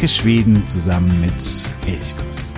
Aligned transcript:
Entdecke 0.00 0.22
Schweden 0.22 0.66
zusammen 0.66 1.20
mit 1.20 1.34
Elchkuss. 1.86 2.54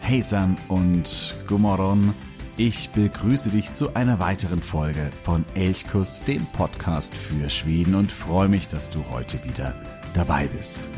Hejsan 0.00 0.56
und 0.68 1.34
Gummoron. 1.46 2.14
Ich 2.56 2.90
begrüße 2.90 3.50
dich 3.50 3.72
zu 3.72 3.96
einer 3.96 4.20
weiteren 4.20 4.62
Folge 4.62 5.10
von 5.24 5.44
Elchkuss, 5.56 6.22
dem 6.22 6.46
Podcast 6.46 7.12
für 7.12 7.50
Schweden 7.50 7.96
und 7.96 8.12
freue 8.12 8.48
mich, 8.48 8.68
dass 8.68 8.90
du 8.90 9.04
heute 9.10 9.42
wieder 9.42 9.74
dabei 10.14 10.46
bist. 10.46 10.88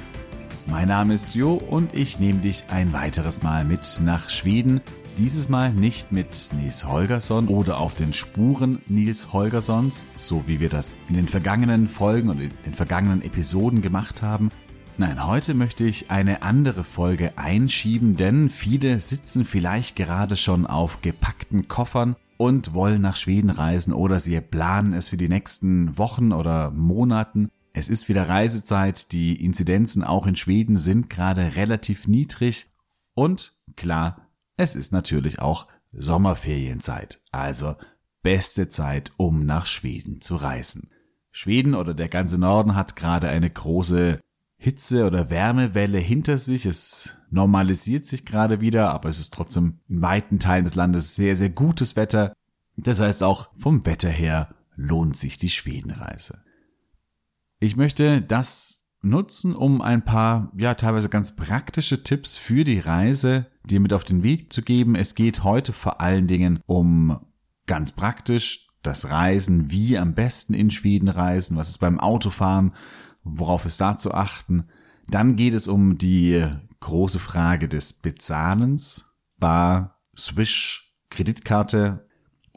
Mein 0.66 0.88
Name 0.88 1.14
ist 1.14 1.34
Jo 1.34 1.54
und 1.54 1.96
ich 1.96 2.20
nehme 2.20 2.40
dich 2.40 2.64
ein 2.68 2.92
weiteres 2.92 3.42
Mal 3.42 3.64
mit 3.64 4.00
nach 4.04 4.28
Schweden. 4.28 4.82
Dieses 5.16 5.48
Mal 5.48 5.72
nicht 5.72 6.12
mit 6.12 6.50
Nils 6.60 6.84
Holgersson 6.84 7.48
oder 7.48 7.80
auf 7.80 7.94
den 7.94 8.12
Spuren 8.12 8.82
Nils 8.86 9.32
Holgerssons, 9.32 10.04
so 10.14 10.46
wie 10.46 10.60
wir 10.60 10.68
das 10.68 10.98
in 11.08 11.14
den 11.14 11.26
vergangenen 11.26 11.88
Folgen 11.88 12.28
und 12.28 12.38
in 12.38 12.50
den 12.66 12.74
vergangenen 12.74 13.22
Episoden 13.22 13.80
gemacht 13.80 14.20
haben, 14.20 14.50
Nein, 14.98 15.26
heute 15.26 15.52
möchte 15.52 15.84
ich 15.84 16.10
eine 16.10 16.40
andere 16.40 16.82
Folge 16.82 17.36
einschieben, 17.36 18.16
denn 18.16 18.48
viele 18.48 18.98
sitzen 18.98 19.44
vielleicht 19.44 19.94
gerade 19.94 20.36
schon 20.36 20.66
auf 20.66 21.02
gepackten 21.02 21.68
Koffern 21.68 22.16
und 22.38 22.72
wollen 22.72 23.02
nach 23.02 23.16
Schweden 23.16 23.50
reisen 23.50 23.92
oder 23.92 24.20
sie 24.20 24.40
planen 24.40 24.94
es 24.94 25.08
für 25.08 25.18
die 25.18 25.28
nächsten 25.28 25.98
Wochen 25.98 26.32
oder 26.32 26.70
Monaten. 26.70 27.50
Es 27.74 27.90
ist 27.90 28.08
wieder 28.08 28.26
Reisezeit, 28.26 29.12
die 29.12 29.44
Inzidenzen 29.44 30.02
auch 30.02 30.26
in 30.26 30.34
Schweden 30.34 30.78
sind 30.78 31.10
gerade 31.10 31.56
relativ 31.56 32.08
niedrig 32.08 32.70
und 33.12 33.54
klar, 33.76 34.28
es 34.56 34.74
ist 34.74 34.92
natürlich 34.92 35.40
auch 35.40 35.66
Sommerferienzeit, 35.92 37.20
also 37.32 37.74
beste 38.22 38.70
Zeit, 38.70 39.12
um 39.18 39.44
nach 39.44 39.66
Schweden 39.66 40.22
zu 40.22 40.36
reisen. 40.36 40.88
Schweden 41.32 41.74
oder 41.74 41.92
der 41.92 42.08
ganze 42.08 42.38
Norden 42.38 42.74
hat 42.74 42.96
gerade 42.96 43.28
eine 43.28 43.50
große 43.50 44.20
Hitze- 44.66 45.06
oder 45.06 45.30
Wärmewelle 45.30 45.98
hinter 45.98 46.38
sich. 46.38 46.66
Es 46.66 47.14
normalisiert 47.30 48.04
sich 48.04 48.24
gerade 48.24 48.60
wieder, 48.60 48.90
aber 48.90 49.08
es 49.08 49.20
ist 49.20 49.32
trotzdem 49.32 49.78
in 49.88 50.02
weiten 50.02 50.40
Teilen 50.40 50.64
des 50.64 50.74
Landes 50.74 51.14
sehr, 51.14 51.36
sehr 51.36 51.50
gutes 51.50 51.94
Wetter. 51.94 52.32
Das 52.76 52.98
heißt, 52.98 53.22
auch 53.22 53.50
vom 53.56 53.86
Wetter 53.86 54.08
her 54.08 54.56
lohnt 54.74 55.16
sich 55.16 55.38
die 55.38 55.50
Schwedenreise. 55.50 56.42
Ich 57.60 57.76
möchte 57.76 58.22
das 58.22 58.88
nutzen, 59.02 59.54
um 59.54 59.80
ein 59.82 60.04
paar, 60.04 60.50
ja, 60.56 60.74
teilweise 60.74 61.10
ganz 61.10 61.36
praktische 61.36 62.02
Tipps 62.02 62.36
für 62.36 62.64
die 62.64 62.80
Reise 62.80 63.46
dir 63.62 63.78
mit 63.78 63.92
auf 63.92 64.02
den 64.02 64.24
Weg 64.24 64.52
zu 64.52 64.62
geben. 64.62 64.96
Es 64.96 65.14
geht 65.14 65.44
heute 65.44 65.72
vor 65.72 66.00
allen 66.00 66.26
Dingen 66.26 66.58
um 66.66 67.20
ganz 67.66 67.92
praktisch 67.92 68.66
das 68.82 69.10
Reisen, 69.10 69.70
wie 69.70 69.96
am 69.96 70.14
besten 70.14 70.54
in 70.54 70.72
Schweden 70.72 71.08
reisen, 71.08 71.56
was 71.56 71.68
ist 71.68 71.78
beim 71.78 72.00
Autofahren 72.00 72.72
worauf 73.26 73.66
ist 73.66 73.80
da 73.80 73.98
zu 73.98 74.14
achten. 74.14 74.68
Dann 75.08 75.36
geht 75.36 75.54
es 75.54 75.68
um 75.68 75.98
die 75.98 76.44
große 76.80 77.18
Frage 77.18 77.68
des 77.68 77.92
Bezahlens, 77.94 79.12
Bar, 79.38 80.00
Swish, 80.16 80.94
Kreditkarte. 81.10 82.08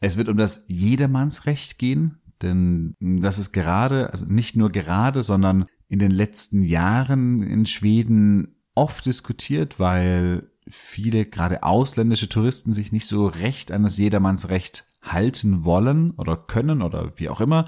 Es 0.02 0.18
wird 0.18 0.30
um 0.30 0.38
das 0.38 0.66
Jedermannsrecht 0.68 1.78
gehen, 1.78 2.20
denn 2.42 2.94
das 3.00 3.38
ist 3.38 3.52
gerade, 3.52 4.12
also 4.12 4.26
nicht 4.26 4.56
nur 4.56 4.72
gerade, 4.72 5.24
sondern 5.24 5.66
in 5.88 6.00
den 6.00 6.12
letzten 6.12 6.64
Jahren 6.64 7.42
in 7.42 7.66
Schweden 7.66 8.56
oft 8.76 9.06
diskutiert, 9.06 9.80
weil 9.80 10.50
viele 10.70 11.26
gerade 11.26 11.64
ausländische 11.64 12.30
Touristen 12.30 12.74
sich 12.74 12.92
nicht 12.92 13.08
so 13.08 13.28
recht 13.28 13.72
an 13.72 13.84
das 13.84 13.98
Jedermannsrecht 13.98 14.86
halten 15.02 15.64
wollen 15.64 16.12
oder 16.12 16.38
können 16.38 16.82
oder 16.82 17.14
wie 17.16 17.30
auch 17.30 17.42
immer 17.42 17.66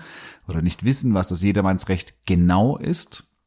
oder 0.47 0.61
nicht 0.61 0.83
wissen, 0.83 1.13
was 1.13 1.29
das 1.29 1.41
Jedermannsrecht 1.41 2.25
genau 2.25 2.77
ist. 2.77 3.37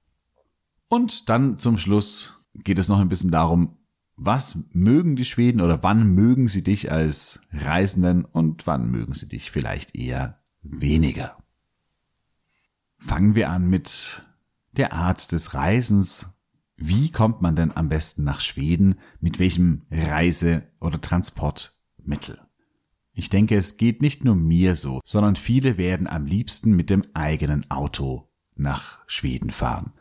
Und 0.88 1.28
dann 1.28 1.58
zum 1.58 1.78
Schluss 1.78 2.46
geht 2.54 2.78
es 2.78 2.88
noch 2.88 3.00
ein 3.00 3.08
bisschen 3.08 3.30
darum, 3.30 3.76
was 4.16 4.64
mögen 4.72 5.16
die 5.16 5.24
Schweden 5.24 5.60
oder 5.60 5.82
wann 5.82 6.14
mögen 6.14 6.48
sie 6.48 6.62
dich 6.62 6.92
als 6.92 7.40
Reisenden 7.52 8.24
und 8.24 8.66
wann 8.66 8.90
mögen 8.90 9.14
sie 9.14 9.28
dich 9.28 9.50
vielleicht 9.50 9.94
eher 9.94 10.40
weniger. 10.62 11.36
Fangen 12.98 13.34
wir 13.34 13.50
an 13.50 13.68
mit 13.68 14.22
der 14.72 14.92
Art 14.92 15.32
des 15.32 15.54
Reisens. 15.54 16.40
Wie 16.76 17.10
kommt 17.10 17.42
man 17.42 17.56
denn 17.56 17.76
am 17.76 17.88
besten 17.88 18.24
nach 18.24 18.40
Schweden? 18.40 18.98
Mit 19.20 19.38
welchem 19.38 19.82
Reise- 19.90 20.68
oder 20.80 21.00
Transportmittel? 21.00 22.40
Ich 23.14 23.30
denke, 23.30 23.56
es 23.56 23.76
geht 23.76 24.02
nicht 24.02 24.24
nur 24.24 24.34
mir 24.34 24.74
so, 24.74 25.00
sondern 25.04 25.36
viele 25.36 25.78
werden 25.78 26.08
am 26.08 26.26
liebsten 26.26 26.72
mit 26.72 26.90
dem 26.90 27.04
eigenen 27.14 27.70
Auto 27.70 28.28
nach 28.56 28.98
Schweden 29.06 29.50
fahren. 29.50 29.92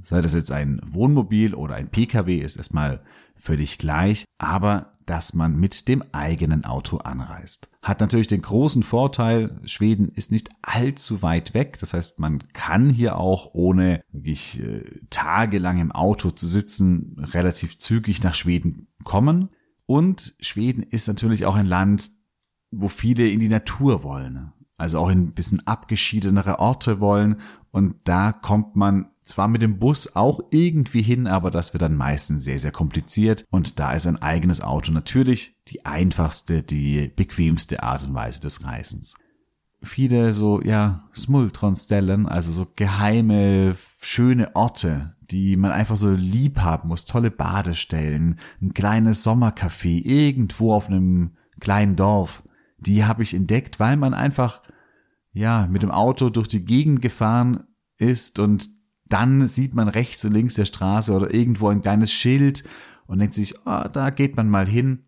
Sei 0.00 0.20
das 0.20 0.34
jetzt 0.34 0.52
ein 0.52 0.80
Wohnmobil 0.84 1.54
oder 1.54 1.74
ein 1.74 1.88
Pkw, 1.88 2.38
ist 2.38 2.56
erstmal 2.56 3.02
völlig 3.34 3.78
gleich, 3.78 4.24
aber 4.38 4.92
dass 5.06 5.34
man 5.34 5.56
mit 5.56 5.88
dem 5.88 6.04
eigenen 6.12 6.64
Auto 6.64 6.98
anreist. 6.98 7.68
Hat 7.82 8.00
natürlich 8.00 8.28
den 8.28 8.42
großen 8.42 8.84
Vorteil, 8.84 9.60
Schweden 9.64 10.08
ist 10.10 10.30
nicht 10.30 10.50
allzu 10.62 11.22
weit 11.22 11.54
weg. 11.54 11.78
Das 11.80 11.92
heißt, 11.92 12.20
man 12.20 12.44
kann 12.52 12.88
hier 12.88 13.18
auch 13.18 13.50
ohne 13.54 14.02
wirklich 14.12 14.60
äh, 14.60 15.00
tagelang 15.10 15.80
im 15.80 15.90
Auto 15.90 16.30
zu 16.30 16.46
sitzen, 16.46 17.16
relativ 17.18 17.78
zügig 17.78 18.22
nach 18.22 18.34
Schweden 18.34 18.86
kommen. 19.02 19.48
Und 19.86 20.34
Schweden 20.38 20.84
ist 20.84 21.08
natürlich 21.08 21.44
auch 21.44 21.56
ein 21.56 21.66
Land, 21.66 22.10
wo 22.72 22.88
viele 22.88 23.28
in 23.28 23.38
die 23.38 23.48
Natur 23.48 24.02
wollen. 24.02 24.52
Also 24.78 24.98
auch 24.98 25.10
in 25.10 25.28
ein 25.28 25.34
bisschen 25.34 25.64
abgeschiedenere 25.66 26.58
Orte 26.58 26.98
wollen. 26.98 27.36
Und 27.70 27.96
da 28.04 28.32
kommt 28.32 28.74
man 28.74 29.06
zwar 29.22 29.46
mit 29.46 29.62
dem 29.62 29.78
Bus 29.78 30.16
auch 30.16 30.40
irgendwie 30.50 31.02
hin, 31.02 31.26
aber 31.26 31.50
das 31.50 31.72
wird 31.72 31.82
dann 31.82 31.96
meistens 31.96 32.42
sehr, 32.42 32.58
sehr 32.58 32.72
kompliziert. 32.72 33.46
Und 33.50 33.78
da 33.78 33.92
ist 33.92 34.06
ein 34.06 34.20
eigenes 34.20 34.60
Auto 34.60 34.90
natürlich 34.90 35.56
die 35.68 35.86
einfachste, 35.86 36.62
die 36.62 37.12
bequemste 37.14 37.82
Art 37.82 38.06
und 38.06 38.14
Weise 38.14 38.40
des 38.40 38.64
Reisens. 38.64 39.14
Viele 39.82 40.32
so, 40.32 40.60
ja, 40.62 41.08
Smultron-Stellen, 41.14 42.26
also 42.26 42.52
so 42.52 42.66
geheime, 42.74 43.76
schöne 44.00 44.54
Orte, 44.54 45.14
die 45.30 45.56
man 45.56 45.72
einfach 45.72 45.96
so 45.96 46.12
lieb 46.12 46.60
haben 46.60 46.88
muss, 46.88 47.04
tolle 47.04 47.30
Badestellen, 47.30 48.38
ein 48.60 48.74
kleines 48.74 49.26
Sommercafé 49.26 50.02
irgendwo 50.04 50.74
auf 50.74 50.88
einem 50.88 51.32
kleinen 51.58 51.96
Dorf 51.96 52.42
die 52.86 53.04
habe 53.04 53.22
ich 53.22 53.34
entdeckt, 53.34 53.80
weil 53.80 53.96
man 53.96 54.14
einfach, 54.14 54.62
ja, 55.32 55.66
mit 55.70 55.82
dem 55.82 55.90
Auto 55.90 56.30
durch 56.30 56.48
die 56.48 56.64
Gegend 56.64 57.02
gefahren 57.02 57.64
ist 57.96 58.38
und 58.38 58.68
dann 59.06 59.46
sieht 59.46 59.74
man 59.74 59.88
rechts 59.88 60.24
und 60.24 60.32
links 60.32 60.54
der 60.54 60.64
Straße 60.64 61.12
oder 61.12 61.32
irgendwo 61.32 61.68
ein 61.68 61.82
kleines 61.82 62.12
Schild 62.12 62.64
und 63.06 63.18
denkt 63.18 63.34
sich, 63.34 63.54
oh, 63.66 63.84
da 63.92 64.10
geht 64.10 64.36
man 64.36 64.48
mal 64.48 64.66
hin. 64.66 65.04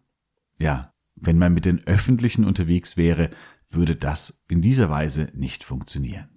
Ja, 0.59 0.93
wenn 1.17 1.39
man 1.39 1.55
mit 1.55 1.65
den 1.65 1.87
Öffentlichen 1.87 2.45
unterwegs 2.45 2.97
wäre, 2.97 3.31
würde 3.71 3.97
das 3.97 4.45
in 4.49 4.61
dieser 4.61 4.91
Weise 4.91 5.31
nicht 5.35 5.65
funktionieren. 5.65 6.29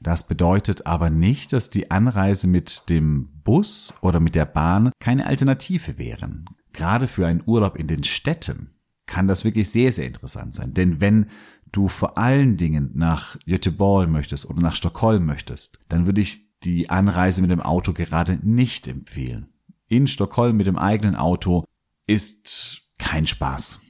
Das 0.00 0.26
bedeutet 0.26 0.86
aber 0.86 1.10
nicht, 1.10 1.52
dass 1.52 1.70
die 1.70 1.90
Anreise 1.90 2.46
mit 2.46 2.88
dem 2.88 3.30
Bus 3.42 3.94
oder 4.00 4.20
mit 4.20 4.34
der 4.34 4.44
Bahn 4.44 4.92
keine 5.00 5.26
Alternative 5.26 5.98
wären. 5.98 6.44
Gerade 6.72 7.08
für 7.08 7.26
einen 7.26 7.42
Urlaub 7.44 7.76
in 7.76 7.86
den 7.86 8.04
Städten 8.04 8.77
kann 9.08 9.26
das 9.26 9.44
wirklich 9.44 9.70
sehr, 9.70 9.90
sehr 9.90 10.06
interessant 10.06 10.54
sein. 10.54 10.74
Denn 10.74 11.00
wenn 11.00 11.26
du 11.72 11.88
vor 11.88 12.16
allen 12.16 12.56
Dingen 12.56 12.92
nach 12.94 13.36
Göteborg 13.46 14.08
möchtest 14.08 14.48
oder 14.48 14.60
nach 14.60 14.76
Stockholm 14.76 15.26
möchtest, 15.26 15.80
dann 15.88 16.06
würde 16.06 16.20
ich 16.20 16.60
die 16.60 16.90
Anreise 16.90 17.42
mit 17.42 17.50
dem 17.50 17.60
Auto 17.60 17.92
gerade 17.92 18.38
nicht 18.42 18.86
empfehlen. 18.86 19.48
In 19.88 20.06
Stockholm 20.06 20.56
mit 20.56 20.66
dem 20.66 20.78
eigenen 20.78 21.16
Auto 21.16 21.64
ist 22.06 22.82
kein 22.98 23.26
Spaß. 23.26 23.80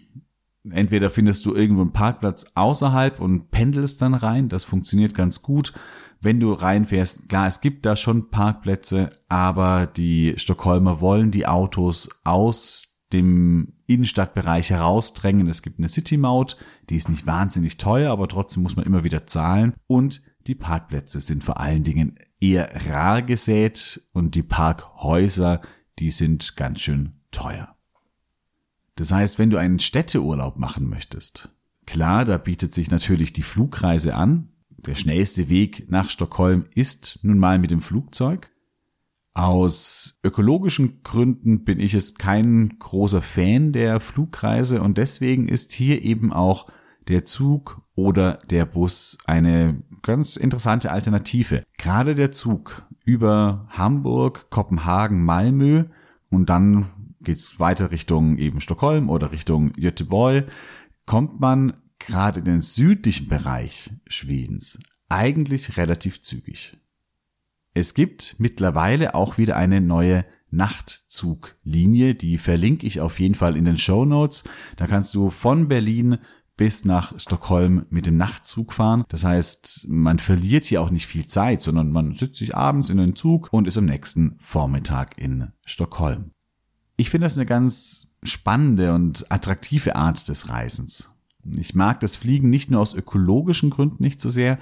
Entweder 0.70 1.09
findest 1.09 1.47
du 1.47 1.55
irgendwo 1.55 1.82
einen 1.82 1.93
Parkplatz 1.93 2.53
außerhalb 2.55 3.21
und 3.21 3.50
pendelst 3.50 4.03
dann 4.03 4.14
rein, 4.14 4.49
das 4.49 4.64
funktioniert 4.64 5.14
ganz 5.14 5.43
gut. 5.43 5.73
Wenn 6.21 6.41
du 6.41 6.53
reinfährst, 6.53 7.29
klar, 7.29 7.47
es 7.47 7.61
gibt 7.61 7.87
da 7.87 7.97
schon 7.97 8.31
Parkplätze, 8.31 9.11
aber 9.29 9.87
die 9.87 10.35
Stockholmer 10.37 11.00
wollen 11.00 11.31
die 11.31 11.47
Autos 11.47 12.09
aus 12.25 12.98
dem 13.12 13.75
Innenstadtbereich 13.87 14.70
herausdrängen. 14.70 15.49
Es 15.49 15.62
gibt 15.62 15.78
eine 15.78 15.88
City-Maut, 15.88 16.56
die 16.90 16.96
ist 16.96 17.08
nicht 17.08 17.26
wahnsinnig 17.26 17.78
teuer, 17.78 18.12
aber 18.12 18.28
trotzdem 18.28 18.62
muss 18.62 18.76
man 18.76 18.84
immer 18.84 19.05
wieder 19.05 19.26
zahlen. 19.26 19.75
Und 19.87 20.22
die 20.46 20.55
Parkplätze 20.55 21.20
sind 21.20 21.44
vor 21.44 21.60
allen 21.60 21.84
Dingen 21.84 22.19
eher 22.40 22.70
rar 22.88 23.22
gesät 23.22 24.02
und 24.12 24.34
die 24.34 24.43
Parkhäuser, 24.43 25.60
die 25.99 26.10
sind 26.10 26.56
ganz 26.56 26.81
schön 26.81 27.20
teuer. 27.31 27.76
Das 28.96 29.12
heißt, 29.12 29.38
wenn 29.38 29.50
du 29.50 29.58
einen 29.58 29.78
Städteurlaub 29.78 30.58
machen 30.58 30.88
möchtest, 30.88 31.50
klar, 31.87 32.25
da 32.25 32.37
bietet 32.37 32.75
sich 32.75 32.90
natürlich 32.90 33.32
die 33.32 33.43
Flugreise 33.43 34.14
an. 34.14 34.49
der 34.87 34.94
schnellste 34.94 35.49
Weg 35.49 35.90
nach 35.90 36.08
Stockholm 36.08 36.66
ist 36.75 37.19
nun 37.22 37.38
mal 37.38 37.58
mit 37.58 37.70
dem 37.70 37.81
Flugzeug. 37.81 38.50
Aus 39.38 40.19
ökologischen 40.25 41.05
Gründen 41.05 41.62
bin 41.62 41.79
ich 41.79 41.94
es 41.94 42.17
kein 42.17 42.76
großer 42.81 43.23
Fan 43.23 43.70
der 43.70 44.00
Flugreise 44.00 44.82
und 44.82 44.99
deswegen 44.99 45.46
ist 45.46 45.70
hier 45.70 46.02
eben 46.02 46.32
auch 46.32 46.67
der 47.06 47.25
Zug 47.25 47.82
oder 47.94 48.40
der 48.50 48.67
Bus 48.67 49.17
eine 49.26 49.81
ganz 50.02 50.35
interessante 50.35 50.90
Alternative. 50.90 51.62
Gerade 51.76 52.17
der 52.17 52.32
Zug 52.32 52.82
über 53.05 53.69
Hamburg, 53.69 54.50
Kopenhagen, 54.50 55.25
Malmö 55.25 55.85
und 56.31 56.50
dann 56.50 56.90
geht's 57.20 57.61
weiter 57.61 57.93
Richtung 57.93 58.38
eben 58.38 58.61
Stockholm 58.61 59.08
oder 59.08 59.31
Richtung 59.31 59.73
Göteborg, 59.75 60.50
kommt 61.06 61.38
man 61.38 61.75
gerade 62.00 62.40
in 62.40 62.44
den 62.44 62.61
südlichen 62.61 63.29
Bereich 63.29 63.93
Schwedens 64.08 64.81
eigentlich 65.08 65.76
relativ 65.76 66.23
zügig. 66.23 66.76
Es 67.75 67.94
gibt 67.94 68.37
mittlerweile 68.38 69.15
auch 69.15 69.38
wieder 69.38 69.56
eine 69.56 69.81
neue 69.81 70.25
Nachtzuglinie, 70.50 72.15
die 72.15 72.38
verlinke 72.38 72.87
ich 72.87 73.00
auf 73.00 73.20
jeden 73.20 73.35
Fall 73.35 73.56
in 73.56 73.65
den 73.65 73.79
Show 73.79 74.05
Notes. 74.05 74.44
Da 74.76 74.87
kannst 74.87 75.15
du 75.15 75.31
von 75.31 75.69
Berlin 75.69 76.19
bis 76.56 76.85
nach 76.85 77.19
Stockholm 77.20 77.87
mit 77.88 78.06
dem 78.06 78.17
Nachtzug 78.17 78.73
fahren. 78.73 79.05
Das 79.09 79.25
heißt, 79.25 79.87
man 79.88 80.19
verliert 80.19 80.65
hier 80.65 80.82
auch 80.82 80.91
nicht 80.91 81.06
viel 81.06 81.25
Zeit, 81.26 81.62
sondern 81.62 81.93
man 81.93 82.15
sitzt 82.15 82.37
sich 82.37 82.56
abends 82.56 82.91
in 82.91 82.99
den 82.99 83.15
Zug 83.15 83.49
und 83.53 83.69
ist 83.69 83.79
am 83.79 83.85
nächsten 83.85 84.37
Vormittag 84.41 85.17
in 85.19 85.53
Stockholm. 85.64 86.32
Ich 86.97 87.11
finde 87.11 87.26
das 87.26 87.37
eine 87.37 87.47
ganz 87.47 88.12
spannende 88.25 88.93
und 88.93 89.31
attraktive 89.31 89.94
Art 89.94 90.26
des 90.26 90.49
Reisens. 90.49 91.14
Ich 91.56 91.76
mag 91.76 92.00
das 92.00 92.17
Fliegen 92.17 92.50
nicht 92.50 92.71
nur 92.71 92.81
aus 92.81 92.93
ökologischen 92.93 93.71
Gründen 93.71 94.03
nicht 94.03 94.21
so 94.21 94.29
sehr, 94.29 94.59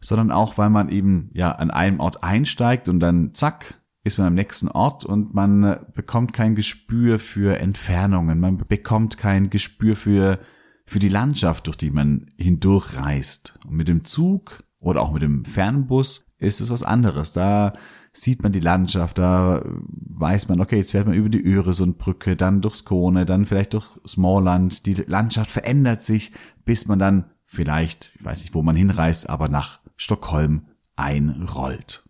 sondern 0.00 0.30
auch, 0.30 0.58
weil 0.58 0.70
man 0.70 0.88
eben 0.88 1.30
ja 1.32 1.52
an 1.52 1.70
einem 1.70 2.00
Ort 2.00 2.22
einsteigt 2.22 2.88
und 2.88 3.00
dann 3.00 3.34
zack, 3.34 3.74
ist 4.04 4.18
man 4.18 4.28
am 4.28 4.34
nächsten 4.34 4.68
Ort 4.68 5.04
und 5.04 5.34
man 5.34 5.86
bekommt 5.94 6.32
kein 6.32 6.54
Gespür 6.54 7.18
für 7.18 7.58
Entfernungen, 7.58 8.40
man 8.40 8.56
bekommt 8.56 9.18
kein 9.18 9.50
Gespür 9.50 9.96
für, 9.96 10.38
für 10.86 10.98
die 10.98 11.08
Landschaft, 11.08 11.66
durch 11.66 11.76
die 11.76 11.90
man 11.90 12.26
hindurchreist. 12.36 13.58
Und 13.66 13.74
mit 13.74 13.88
dem 13.88 14.04
Zug 14.04 14.64
oder 14.80 15.02
auch 15.02 15.12
mit 15.12 15.22
dem 15.22 15.44
Fernbus 15.44 16.24
ist 16.38 16.60
es 16.60 16.70
was 16.70 16.84
anderes. 16.84 17.32
Da 17.32 17.72
sieht 18.12 18.42
man 18.42 18.52
die 18.52 18.60
Landschaft, 18.60 19.18
da 19.18 19.62
weiß 19.64 20.48
man, 20.48 20.60
okay, 20.60 20.76
jetzt 20.76 20.92
fährt 20.92 21.06
man 21.06 21.14
über 21.14 21.28
die 21.28 21.44
Öresundbrücke, 21.44 22.36
dann 22.36 22.60
durchs 22.60 22.84
Kone, 22.84 23.26
dann 23.26 23.46
vielleicht 23.46 23.74
durch 23.74 23.86
Smallland. 24.06 24.86
Die 24.86 24.94
Landschaft 24.94 25.50
verändert 25.50 26.02
sich, 26.02 26.32
bis 26.64 26.86
man 26.88 26.98
dann 26.98 27.30
vielleicht, 27.44 28.12
ich 28.18 28.24
weiß 28.24 28.42
nicht, 28.42 28.54
wo 28.54 28.62
man 28.62 28.76
hinreist, 28.76 29.28
aber 29.28 29.48
nach 29.48 29.80
Stockholm 29.98 30.68
einrollt. 30.96 32.08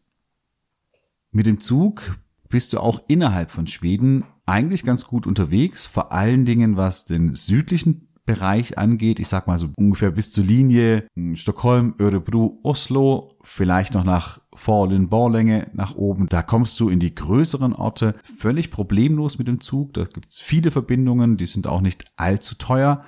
Mit 1.33 1.47
dem 1.47 1.59
Zug 1.59 2.19
bist 2.49 2.73
du 2.73 2.79
auch 2.79 3.03
innerhalb 3.09 3.51
von 3.51 3.67
Schweden 3.67 4.25
eigentlich 4.47 4.85
ganz 4.85 5.07
gut 5.07 5.27
unterwegs, 5.27 5.87
vor 5.87 6.13
allen 6.13 6.45
Dingen 6.45 6.77
was 6.77 7.05
den 7.05 7.35
südlichen 7.35 8.09
Bereich 8.25 8.77
angeht. 8.77 9.21
Ich 9.21 9.29
sag 9.29 9.47
mal 9.47 9.59
so 9.59 9.71
ungefähr 9.77 10.11
bis 10.11 10.31
zur 10.31 10.45
Linie 10.45 11.07
hm, 11.17 11.35
Stockholm, 11.35 11.95
Örebro, 11.99 12.61
Oslo, 12.63 13.31
vielleicht 13.43 13.95
noch 13.95 14.05
nach 14.05 14.41
Fallen 14.55 15.09
Borlänge 15.09 15.71
nach 15.73 15.95
oben. 15.95 16.29
Da 16.29 16.43
kommst 16.43 16.79
du 16.81 16.91
in 16.91 17.01
die 17.01 17.15
größeren 17.15 17.73
Orte 17.73 18.15
völlig 18.37 18.71
problemlos 18.71 19.39
mit 19.39 19.49
dem 19.49 19.61
Zug. 19.61 19.95
Da 19.95 20.05
gibt's 20.05 20.39
viele 20.39 20.71
Verbindungen, 20.71 21.39
die 21.39 21.47
sind 21.47 21.67
auch 21.67 21.81
nicht 21.81 22.05
allzu 22.17 22.57
teuer. 22.57 23.03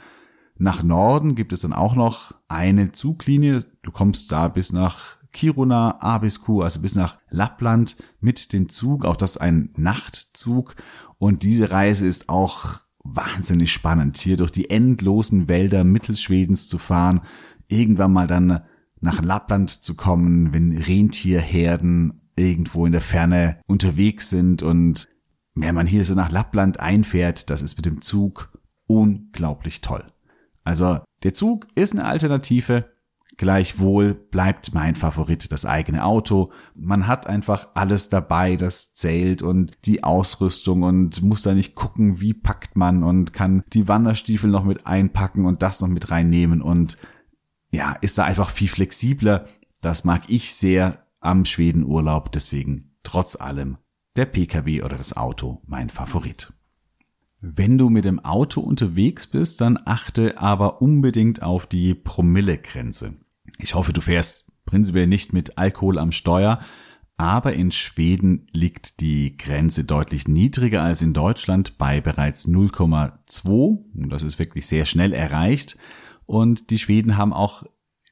Nach 0.56 0.83
Norden 0.83 1.35
gibt 1.35 1.53
es 1.53 1.61
dann 1.61 1.73
auch 1.73 1.94
noch 1.94 2.35
eine 2.50 2.93
Zuglinie. 2.93 3.64
Du 3.82 3.91
kommst 3.91 4.32
da 4.32 4.49
bis 4.49 4.73
nach 4.73 5.17
Kiruna, 5.32 6.00
Abisko, 6.00 6.62
also 6.62 6.81
bis 6.81 6.97
nach 6.97 7.19
Lappland 7.29 7.97
mit 8.20 8.52
dem 8.52 8.69
Zug. 8.69 9.05
Auch 9.05 9.17
das 9.17 9.37
ein 9.37 9.70
Nachtzug. 9.76 10.75
Und 11.19 11.43
diese 11.43 11.70
Reise 11.70 12.06
ist 12.06 12.29
auch 12.29 12.81
wahnsinnig 13.02 13.73
spannend, 13.73 14.19
hier 14.19 14.37
durch 14.37 14.50
die 14.50 14.70
endlosen 14.70 15.49
Wälder 15.49 15.85
Mittelschwedens 15.85 16.69
zu 16.69 16.79
fahren, 16.79 17.23
irgendwann 17.69 18.12
mal 18.12 18.26
dann 18.26 18.61
nach 19.00 19.23
Lappland 19.23 19.70
zu 19.70 19.94
kommen, 19.94 20.52
wenn 20.52 20.76
Rentierherden 20.76 22.20
irgendwo 22.37 22.85
in 22.85 22.93
der 22.93 23.00
Ferne 23.00 23.61
unterwegs 23.67 24.29
sind 24.29 24.62
und 24.62 25.08
wenn 25.55 25.75
man 25.75 25.87
hier 25.87 26.05
so 26.05 26.14
nach 26.14 26.31
Lappland 26.31 26.81
einfährt, 26.81 27.50
das 27.50 27.62
ist 27.62 27.76
mit 27.76 27.87
dem 27.87 28.02
Zug 28.02 28.52
unglaublich 28.87 29.81
toll. 29.81 30.05
Also 30.71 31.01
der 31.25 31.35
Zug 31.35 31.67
ist 31.75 31.95
eine 31.95 32.05
Alternative. 32.05 32.89
Gleichwohl 33.37 34.15
bleibt 34.15 34.73
mein 34.73 34.95
Favorit 34.95 35.51
das 35.51 35.67
eigene 35.67 36.05
Auto. 36.05 36.53
Man 36.77 37.09
hat 37.09 37.27
einfach 37.27 37.71
alles 37.75 38.09
dabei, 38.09 38.55
das 38.55 38.95
zählt 38.95 39.43
und 39.43 39.73
die 39.85 40.05
Ausrüstung 40.05 40.85
und 40.85 41.25
muss 41.25 41.43
da 41.43 41.55
nicht 41.55 41.75
gucken, 41.75 42.21
wie 42.21 42.35
packt 42.35 42.77
man 42.77 43.03
und 43.03 43.33
kann 43.33 43.65
die 43.73 43.89
Wanderstiefel 43.89 44.49
noch 44.49 44.63
mit 44.63 44.87
einpacken 44.87 45.45
und 45.45 45.63
das 45.63 45.81
noch 45.81 45.89
mit 45.89 46.13
reinnehmen 46.13 46.63
und 46.63 46.99
ja, 47.73 47.97
ist 48.01 48.17
da 48.17 48.25
einfach 48.25 48.51
viel 48.51 48.69
flexibler. 48.69 49.47
Das 49.81 50.05
mag 50.05 50.23
ich 50.29 50.55
sehr 50.55 51.05
am 51.19 51.45
Schwedenurlaub, 51.47 52.31
deswegen 52.31 52.95
trotz 53.03 53.35
allem 53.35 53.79
der 54.15 54.27
Pkw 54.27 54.83
oder 54.83 54.97
das 54.97 55.17
Auto 55.17 55.63
mein 55.67 55.89
Favorit. 55.89 56.53
Wenn 57.41 57.79
du 57.79 57.89
mit 57.89 58.05
dem 58.05 58.21
Auto 58.21 58.61
unterwegs 58.61 59.27
bist, 59.27 59.63
dann 59.63 59.79
achte 59.85 60.39
aber 60.39 60.83
unbedingt 60.83 61.43
auf 61.43 61.67
die 61.67 61.95
Promillegrenze. 61.95 63.17
Ich 63.59 63.75
hoffe, 63.75 63.95
du 63.95 64.03
fährst 64.03 64.53
prinzipiell 64.67 65.07
nicht 65.07 65.33
mit 65.33 65.57
Alkohol 65.57 65.99
am 65.99 66.13
Steuer, 66.13 66.61
aber 67.17 67.55
in 67.55 67.71
Schweden 67.71 68.47
liegt 68.53 69.01
die 69.01 69.37
Grenze 69.37 69.85
deutlich 69.85 70.29
niedriger 70.29 70.83
als 70.83 71.03
in 71.03 71.13
Deutschland 71.15 71.77
bei 71.79 72.01
bereits 72.01 72.47
0,2. 72.47 74.09
Das 74.09 74.23
ist 74.23 74.39
wirklich 74.39 74.67
sehr 74.67 74.85
schnell 74.85 75.13
erreicht. 75.13 75.77
Und 76.27 76.71
die 76.71 76.79
Schweden 76.79 77.17
haben 77.17 77.33
auch 77.33 77.65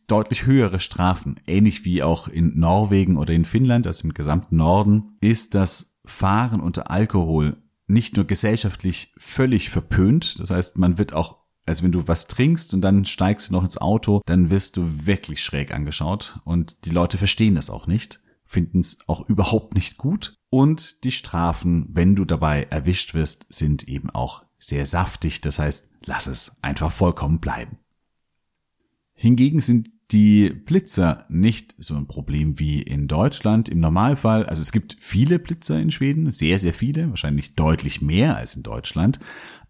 deutlich 0.09 0.47
höhere 0.47 0.81
Strafen. 0.81 1.41
Ähnlich 1.47 1.85
wie 1.85 2.03
auch 2.03 2.29
in 2.29 2.59
Norwegen 2.59 3.17
oder 3.17 3.33
in 3.35 3.45
Finnland, 3.45 3.87
also 3.87 4.05
im 4.05 4.15
gesamten 4.15 4.57
Norden, 4.57 5.17
ist 5.21 5.55
das 5.55 6.01
Fahren 6.05 6.61
unter 6.61 6.91
Alkohol 6.91 7.57
nicht 7.89 8.17
nur 8.17 8.27
gesellschaftlich 8.27 9.13
völlig 9.19 9.71
verpönt, 9.71 10.39
das 10.39 10.51
heißt, 10.51 10.79
man 10.79 10.99
wird 10.99 11.13
auch 11.13 11.39
also 11.69 11.85
wenn 11.85 11.93
du 11.93 12.09
was 12.09 12.29
trinkst 12.29 12.73
und 12.73 12.81
dann 12.81 13.05
steigst 13.05 13.49
du 13.49 13.53
noch 13.53 13.63
ins 13.63 13.77
Auto, 13.77 14.23
dann 14.25 14.49
wirst 14.49 14.79
du 14.79 15.07
wirklich 15.07 15.45
schräg 15.45 15.75
angeschaut. 15.75 16.41
Und 16.45 16.87
die 16.87 16.91
Leute 16.91 17.19
verstehen 17.19 17.57
das 17.57 17.69
auch 17.69 17.87
nicht, 17.87 18.21
finden 18.47 18.81
es 18.81 19.07
auch 19.07 19.29
überhaupt 19.29 19.75
nicht 19.75 19.99
gut. 19.99 20.35
Und 20.49 21.05
die 21.05 21.13
Strafen, 21.13 21.87
wenn 21.91 22.17
du 22.17 22.25
dabei 22.25 22.63
erwischt 22.71 23.13
wirst, 23.13 23.45
sind 23.51 23.87
eben 23.87 24.09
auch 24.09 24.47
sehr 24.59 24.87
saftig, 24.87 25.41
das 25.43 25.59
heißt, 25.59 25.93
lass 26.05 26.27
es 26.27 26.57
einfach 26.63 26.91
vollkommen 26.91 27.39
bleiben. 27.39 27.79
Hingegen 29.13 29.61
sind 29.61 29.91
die 30.11 30.51
Blitzer 30.51 31.27
nicht 31.29 31.75
so 31.79 31.95
ein 31.95 32.07
Problem 32.07 32.59
wie 32.59 32.81
in 32.81 33.09
Deutschland 33.09 33.69
im 33.69 33.81
Normalfall. 33.81 34.47
Also 34.47 34.63
es 34.63 34.73
gibt 34.73 34.97
viele 35.01 35.39
Blitzer 35.39 35.79
in 35.79 35.91
Schweden, 35.91 36.33
sehr, 36.33 36.59
sehr 36.59 36.73
viele, 36.73 37.11
wahrscheinlich 37.11 37.55
deutlich 37.55 38.01
mehr 38.01 38.37
als 38.37 38.57
in 38.57 38.63
Deutschland. 38.63 39.21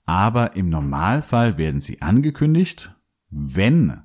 Aber 0.05 0.57
im 0.57 0.69
Normalfall 0.69 1.59
werden 1.59 1.81
sie 1.81 2.03
angekündigt. 2.03 2.95
Wenn 3.31 4.01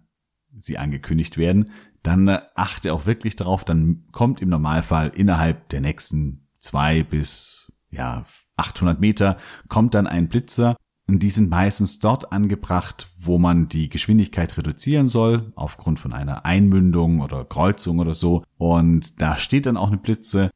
sie 0.57 0.77
angekündigt 0.77 1.37
werden, 1.37 1.69
dann 2.01 2.27
achte 2.55 2.93
auch 2.93 3.05
wirklich 3.05 3.35
darauf, 3.35 3.63
dann 3.63 4.07
kommt 4.11 4.41
im 4.41 4.49
Normalfall 4.49 5.11
innerhalb 5.15 5.69
der 5.69 5.81
nächsten 5.81 6.47
zwei 6.57 7.03
bis 7.03 7.71
ja, 7.89 8.25
800 8.57 8.99
Meter 8.99 9.37
kommt 9.67 9.93
dann 9.93 10.07
ein 10.07 10.27
Blitzer 10.27 10.75
die 11.07 11.29
sind 11.29 11.49
meistens 11.49 11.99
dort 11.99 12.31
angebracht, 12.31 13.09
wo 13.19 13.37
man 13.37 13.67
die 13.67 13.89
Geschwindigkeit 13.89 14.57
reduzieren 14.57 15.07
soll, 15.07 15.51
aufgrund 15.55 15.99
von 15.99 16.13
einer 16.13 16.45
Einmündung 16.45 17.19
oder 17.19 17.43
Kreuzung 17.43 17.99
oder 17.99 18.13
so. 18.13 18.43
Und 18.57 19.21
da 19.21 19.37
steht 19.37 19.65
dann 19.65 19.77
auch 19.77 19.89
eine 19.89 19.97
Blitze. 19.97 20.49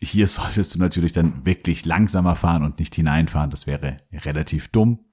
Hier 0.00 0.26
solltest 0.28 0.74
du 0.74 0.78
natürlich 0.78 1.12
dann 1.12 1.44
wirklich 1.44 1.84
langsamer 1.84 2.34
fahren 2.36 2.64
und 2.64 2.78
nicht 2.78 2.94
hineinfahren. 2.94 3.50
Das 3.50 3.66
wäre 3.66 3.98
relativ 4.12 4.68
dumm. 4.68 5.04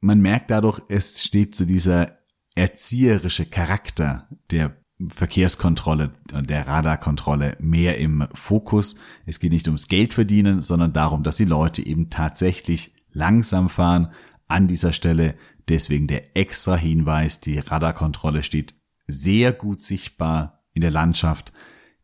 Man 0.00 0.20
merkt 0.20 0.50
dadurch, 0.50 0.82
es 0.88 1.22
steht 1.22 1.54
zu 1.54 1.64
dieser 1.64 2.18
erzieherische 2.56 3.46
Charakter 3.46 4.28
der 4.50 4.76
Verkehrskontrolle, 5.08 6.12
der 6.30 6.68
Radarkontrolle 6.68 7.56
mehr 7.60 7.98
im 7.98 8.28
Fokus. 8.32 8.96
Es 9.26 9.40
geht 9.40 9.52
nicht 9.52 9.66
ums 9.66 9.88
Geld 9.88 10.14
verdienen, 10.14 10.62
sondern 10.62 10.92
darum, 10.92 11.22
dass 11.22 11.36
die 11.36 11.44
Leute 11.44 11.84
eben 11.84 12.10
tatsächlich 12.10 12.94
langsam 13.14 13.70
fahren 13.70 14.12
an 14.46 14.68
dieser 14.68 14.92
Stelle. 14.92 15.36
Deswegen 15.68 16.06
der 16.06 16.36
extra 16.36 16.76
Hinweis, 16.76 17.40
die 17.40 17.58
Radarkontrolle 17.58 18.42
steht 18.42 18.74
sehr 19.06 19.52
gut 19.52 19.80
sichtbar 19.80 20.64
in 20.74 20.82
der 20.82 20.90
Landschaft. 20.90 21.52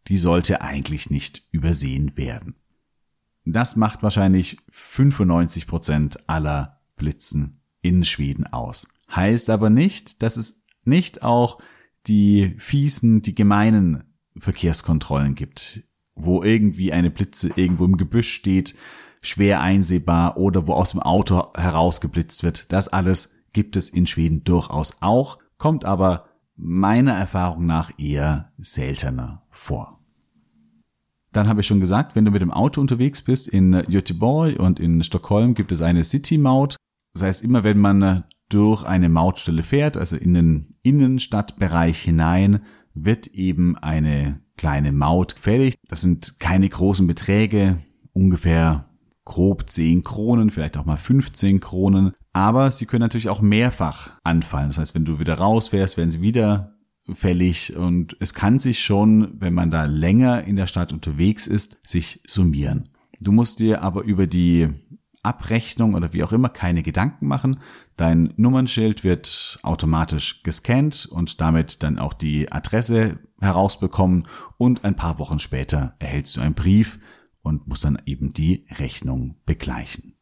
Die 0.08 0.16
sollte 0.16 0.62
eigentlich 0.62 1.10
nicht 1.10 1.46
übersehen 1.50 2.16
werden. 2.16 2.54
Das 3.44 3.76
macht 3.76 4.02
wahrscheinlich 4.02 4.58
95 4.70 5.66
Prozent 5.66 6.28
aller 6.28 6.80
Blitzen 6.96 7.60
in 7.82 8.04
Schweden 8.04 8.46
aus. 8.46 8.88
Heißt 9.14 9.50
aber 9.50 9.70
nicht, 9.70 10.22
dass 10.22 10.36
es 10.36 10.64
nicht 10.84 11.22
auch 11.22 11.60
die 12.06 12.54
fiesen, 12.58 13.22
die 13.22 13.34
gemeinen 13.34 14.04
Verkehrskontrollen 14.36 15.34
gibt, 15.34 15.82
wo 16.14 16.42
irgendwie 16.42 16.92
eine 16.92 17.10
Blitze 17.10 17.50
irgendwo 17.56 17.84
im 17.84 17.96
Gebüsch 17.96 18.32
steht, 18.32 18.74
schwer 19.22 19.60
einsehbar 19.60 20.36
oder 20.36 20.66
wo 20.66 20.72
aus 20.72 20.92
dem 20.92 21.00
Auto 21.00 21.52
herausgeblitzt 21.54 22.42
wird. 22.42 22.72
Das 22.72 22.88
alles 22.88 23.36
gibt 23.52 23.76
es 23.76 23.88
in 23.88 24.06
Schweden 24.06 24.44
durchaus 24.44 24.96
auch, 25.00 25.38
kommt 25.58 25.84
aber 25.84 26.26
meiner 26.56 27.12
Erfahrung 27.12 27.66
nach 27.66 27.90
eher 27.98 28.52
seltener 28.58 29.42
vor. 29.50 29.98
Dann 31.32 31.48
habe 31.48 31.60
ich 31.60 31.66
schon 31.66 31.80
gesagt, 31.80 32.16
wenn 32.16 32.24
du 32.24 32.32
mit 32.32 32.42
dem 32.42 32.50
Auto 32.50 32.80
unterwegs 32.80 33.22
bist 33.22 33.46
in 33.48 33.72
Göteborg 33.88 34.58
und 34.58 34.80
in 34.80 35.02
Stockholm 35.02 35.54
gibt 35.54 35.70
es 35.70 35.80
eine 35.80 36.02
City-Maut. 36.02 36.76
Das 37.14 37.22
heißt, 37.22 37.44
immer 37.44 37.62
wenn 37.62 37.78
man 37.78 38.24
durch 38.48 38.84
eine 38.84 39.08
Mautstelle 39.08 39.62
fährt, 39.62 39.96
also 39.96 40.16
in 40.16 40.34
den 40.34 40.74
Innenstadtbereich 40.82 42.00
hinein, 42.00 42.62
wird 42.94 43.28
eben 43.28 43.78
eine 43.78 44.40
kleine 44.56 44.90
Maut 44.90 45.32
fällig. 45.32 45.76
Das 45.88 46.00
sind 46.00 46.40
keine 46.40 46.68
großen 46.68 47.06
Beträge, 47.06 47.80
ungefähr 48.12 48.89
grob 49.30 49.70
10 49.70 50.02
Kronen, 50.02 50.50
vielleicht 50.50 50.76
auch 50.76 50.84
mal 50.84 50.96
15 50.96 51.60
Kronen. 51.60 52.14
Aber 52.32 52.72
sie 52.72 52.84
können 52.84 53.02
natürlich 53.02 53.28
auch 53.28 53.40
mehrfach 53.40 54.10
anfallen. 54.24 54.68
Das 54.68 54.78
heißt, 54.78 54.94
wenn 54.96 55.04
du 55.04 55.20
wieder 55.20 55.34
rausfährst, 55.34 55.96
werden 55.96 56.10
sie 56.10 56.20
wieder 56.20 56.74
fällig 57.14 57.76
und 57.76 58.16
es 58.18 58.34
kann 58.34 58.58
sich 58.58 58.80
schon, 58.80 59.40
wenn 59.40 59.54
man 59.54 59.70
da 59.70 59.84
länger 59.84 60.42
in 60.44 60.56
der 60.56 60.66
Stadt 60.66 60.92
unterwegs 60.92 61.46
ist, 61.46 61.78
sich 61.86 62.20
summieren. 62.26 62.88
Du 63.20 63.30
musst 63.30 63.60
dir 63.60 63.82
aber 63.82 64.02
über 64.02 64.26
die 64.26 64.68
Abrechnung 65.22 65.94
oder 65.94 66.12
wie 66.12 66.24
auch 66.24 66.32
immer 66.32 66.48
keine 66.48 66.82
Gedanken 66.82 67.26
machen. 67.26 67.60
Dein 67.96 68.32
Nummernschild 68.36 69.04
wird 69.04 69.60
automatisch 69.62 70.42
gescannt 70.42 71.06
und 71.10 71.40
damit 71.40 71.84
dann 71.84 71.98
auch 71.98 72.14
die 72.14 72.50
Adresse 72.50 73.18
herausbekommen 73.40 74.26
und 74.56 74.84
ein 74.84 74.96
paar 74.96 75.18
Wochen 75.18 75.38
später 75.38 75.94
erhältst 76.00 76.36
du 76.36 76.40
einen 76.40 76.54
Brief 76.54 76.98
und 77.42 77.66
musst 77.66 77.84
dann 77.84 78.00
eben 78.06 78.32
die 78.32 78.66
Rechnung 78.70 79.36
begleichen. 79.46 80.14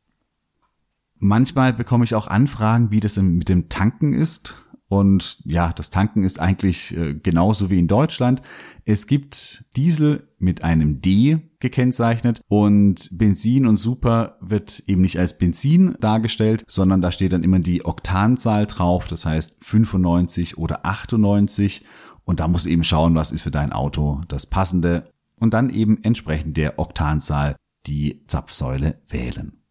Manchmal 1.16 1.72
bekomme 1.72 2.04
ich 2.04 2.14
auch 2.14 2.28
Anfragen, 2.28 2.90
wie 2.90 3.00
das 3.00 3.16
mit 3.16 3.48
dem 3.48 3.68
Tanken 3.68 4.14
ist. 4.14 4.56
Und 4.88 5.42
ja, 5.44 5.72
das 5.72 5.90
Tanken 5.90 6.24
ist 6.24 6.40
eigentlich 6.40 6.96
äh, 6.96 7.14
genauso 7.14 7.68
wie 7.68 7.78
in 7.78 7.88
Deutschland. 7.88 8.40
Es 8.86 9.06
gibt 9.06 9.66
Diesel 9.76 10.28
mit 10.38 10.64
einem 10.64 11.02
D 11.02 11.40
gekennzeichnet 11.60 12.40
und 12.48 13.10
Benzin 13.12 13.66
und 13.66 13.76
Super 13.76 14.38
wird 14.40 14.82
eben 14.86 15.02
nicht 15.02 15.18
als 15.18 15.36
Benzin 15.36 15.96
dargestellt, 16.00 16.64
sondern 16.68 17.02
da 17.02 17.12
steht 17.12 17.34
dann 17.34 17.42
immer 17.42 17.58
die 17.58 17.84
Oktanzahl 17.84 18.66
drauf, 18.66 19.08
das 19.08 19.26
heißt 19.26 19.62
95 19.62 20.56
oder 20.56 20.86
98 20.86 21.84
und 22.24 22.40
da 22.40 22.48
musst 22.48 22.64
du 22.64 22.70
eben 22.70 22.84
schauen, 22.84 23.14
was 23.14 23.32
ist 23.32 23.42
für 23.42 23.50
dein 23.50 23.72
Auto 23.72 24.22
das 24.28 24.46
passende 24.46 25.10
und 25.40 25.54
dann 25.54 25.70
eben 25.70 26.02
entsprechend 26.02 26.56
der 26.56 26.78
Oktanzahl 26.78 27.56
die 27.86 28.24
Zapfsäule 28.26 29.00
wählen. 29.08 29.62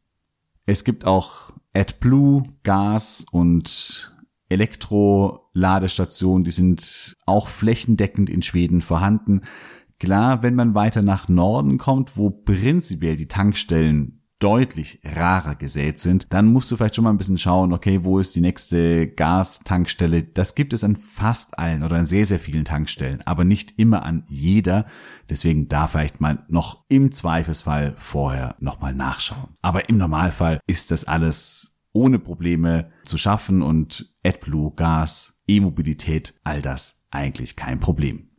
Es 0.66 0.84
gibt 0.84 1.06
auch 1.06 1.52
AdBlue, 1.74 2.44
Gas 2.64 3.26
und 3.32 4.16
Elektroladestationen, 4.50 6.44
die 6.44 6.52
sind 6.52 7.16
auch 7.26 7.48
flächendeckend 7.48 8.30
in 8.30 8.42
Schweden 8.42 8.82
vorhanden. 8.82 9.42
Klar, 10.00 10.44
wenn 10.44 10.56
man 10.56 10.76
weiter 10.76 11.02
nach 11.02 11.28
Norden 11.28 11.78
kommt, 11.78 12.18
wo 12.18 12.30
prinzipiell 12.30 13.16
die 13.16 13.28
Tankstellen 13.28 14.17
deutlich 14.40 15.00
rarer 15.04 15.56
gesät 15.56 16.00
sind, 16.00 16.32
dann 16.32 16.46
musst 16.46 16.70
du 16.70 16.78
vielleicht 16.78 16.96
schon 16.96 17.04
mal 17.04 17.10
ein 17.10 17.18
bisschen 17.18 17.38
schauen, 17.38 17.74
okay, 17.74 18.04
wo 18.04 18.20
ist 18.20 18.36
die 18.36 18.42
nächste 18.42 19.08
Gastankstelle? 19.08 20.24
Das 20.24 20.54
gibt 20.54 20.74
es 20.74 20.84
an 20.84 20.96
fast 20.96 21.58
allen 21.58 21.84
oder 21.84 21.98
an 21.98 22.06
sehr, 22.06 22.26
sehr 22.26 22.40
vielen 22.40 22.66
Tankstellen, 22.66 23.22
aber 23.26 23.44
nicht 23.44 23.80
immer 23.80 24.04
an 24.04 24.26
jeder. 24.28 24.86
Deswegen 25.30 25.68
da 25.68 25.88
vielleicht 25.88 26.22
mal 26.22 26.46
noch 26.50 26.86
im 26.88 27.12
Zweifelsfall 27.12 27.96
vorher 27.98 28.56
nochmal 28.60 28.94
nachschauen. 28.94 29.50
Aber 29.62 29.90
im 29.90 29.98
Normalfall 29.98 30.60
ist 30.68 30.92
das 30.92 31.06
alles 31.06 31.80
ohne 31.92 32.20
Probleme 32.20 32.92
zu 33.04 33.18
schaffen 33.18 33.64
und 33.64 34.14
AdBlue, 34.24 34.74
Gas, 34.76 35.42
E-Mobilität, 35.48 36.36
all 36.44 36.62
das 36.62 37.06
eigentlich 37.10 37.56
kein 37.56 37.80
Problem. 37.80 38.30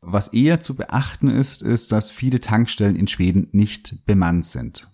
Was 0.00 0.28
eher 0.28 0.60
zu 0.60 0.76
beachten 0.76 1.28
ist, 1.28 1.60
ist, 1.60 1.92
dass 1.92 2.10
viele 2.10 2.40
Tankstellen 2.40 2.96
in 2.96 3.08
Schweden 3.08 3.48
nicht 3.52 4.06
bemannt 4.06 4.46
sind. 4.46 4.88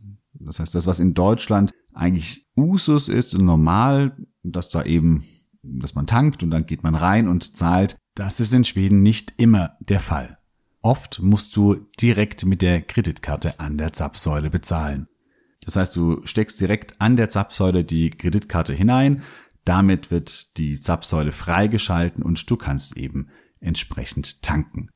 Das 0.46 0.60
heißt, 0.60 0.74
das, 0.74 0.86
was 0.86 1.00
in 1.00 1.14
Deutschland 1.14 1.72
eigentlich 1.92 2.46
Usus 2.56 3.08
ist 3.08 3.34
und 3.34 3.44
normal, 3.44 4.16
dass 4.42 4.68
da 4.68 4.82
eben, 4.84 5.24
dass 5.62 5.94
man 5.94 6.06
tankt 6.06 6.42
und 6.42 6.50
dann 6.50 6.66
geht 6.66 6.82
man 6.82 6.94
rein 6.94 7.28
und 7.28 7.56
zahlt, 7.56 7.96
das 8.14 8.40
ist 8.40 8.52
in 8.52 8.64
Schweden 8.64 9.02
nicht 9.02 9.34
immer 9.36 9.76
der 9.80 10.00
Fall. 10.00 10.38
Oft 10.82 11.20
musst 11.20 11.56
du 11.56 11.86
direkt 12.00 12.44
mit 12.44 12.62
der 12.62 12.82
Kreditkarte 12.82 13.58
an 13.58 13.78
der 13.78 13.92
Zapfsäule 13.92 14.50
bezahlen. 14.50 15.06
Das 15.64 15.76
heißt, 15.76 15.96
du 15.96 16.20
steckst 16.26 16.60
direkt 16.60 17.00
an 17.00 17.16
der 17.16 17.30
Zapfsäule 17.30 17.84
die 17.84 18.10
Kreditkarte 18.10 18.74
hinein, 18.74 19.22
damit 19.64 20.10
wird 20.10 20.58
die 20.58 20.78
Zapfsäule 20.78 21.32
freigeschalten 21.32 22.22
und 22.22 22.50
du 22.50 22.56
kannst 22.56 22.98
eben 22.98 23.28
entsprechend 23.60 24.42
tanken. 24.42 24.90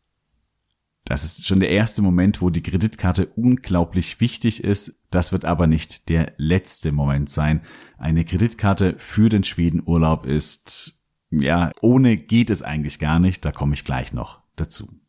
Das 1.08 1.24
ist 1.24 1.46
schon 1.46 1.60
der 1.60 1.70
erste 1.70 2.02
Moment, 2.02 2.42
wo 2.42 2.50
die 2.50 2.62
Kreditkarte 2.62 3.28
unglaublich 3.34 4.20
wichtig 4.20 4.62
ist. 4.62 5.00
Das 5.10 5.32
wird 5.32 5.46
aber 5.46 5.66
nicht 5.66 6.10
der 6.10 6.34
letzte 6.36 6.92
Moment 6.92 7.30
sein. 7.30 7.62
Eine 7.96 8.26
Kreditkarte 8.26 8.94
für 8.98 9.30
den 9.30 9.42
Schwedenurlaub 9.42 10.26
ist, 10.26 11.06
ja, 11.30 11.72
ohne 11.80 12.18
geht 12.18 12.50
es 12.50 12.60
eigentlich 12.60 12.98
gar 12.98 13.20
nicht. 13.20 13.42
Da 13.42 13.52
komme 13.52 13.72
ich 13.72 13.84
gleich 13.84 14.12
noch 14.12 14.42
dazu. 14.56 15.00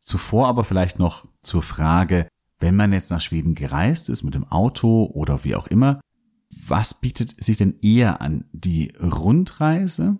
Zuvor 0.00 0.48
aber 0.48 0.64
vielleicht 0.64 0.98
noch 0.98 1.28
zur 1.42 1.62
Frage, 1.62 2.26
wenn 2.58 2.74
man 2.74 2.92
jetzt 2.92 3.12
nach 3.12 3.20
Schweden 3.20 3.54
gereist 3.54 4.08
ist 4.08 4.24
mit 4.24 4.34
dem 4.34 4.48
Auto 4.48 5.04
oder 5.14 5.44
wie 5.44 5.54
auch 5.54 5.68
immer, 5.68 6.00
was 6.66 7.00
bietet 7.00 7.36
sich 7.42 7.56
denn 7.56 7.78
eher 7.82 8.20
an? 8.20 8.46
Die 8.50 8.92
Rundreise 9.00 10.18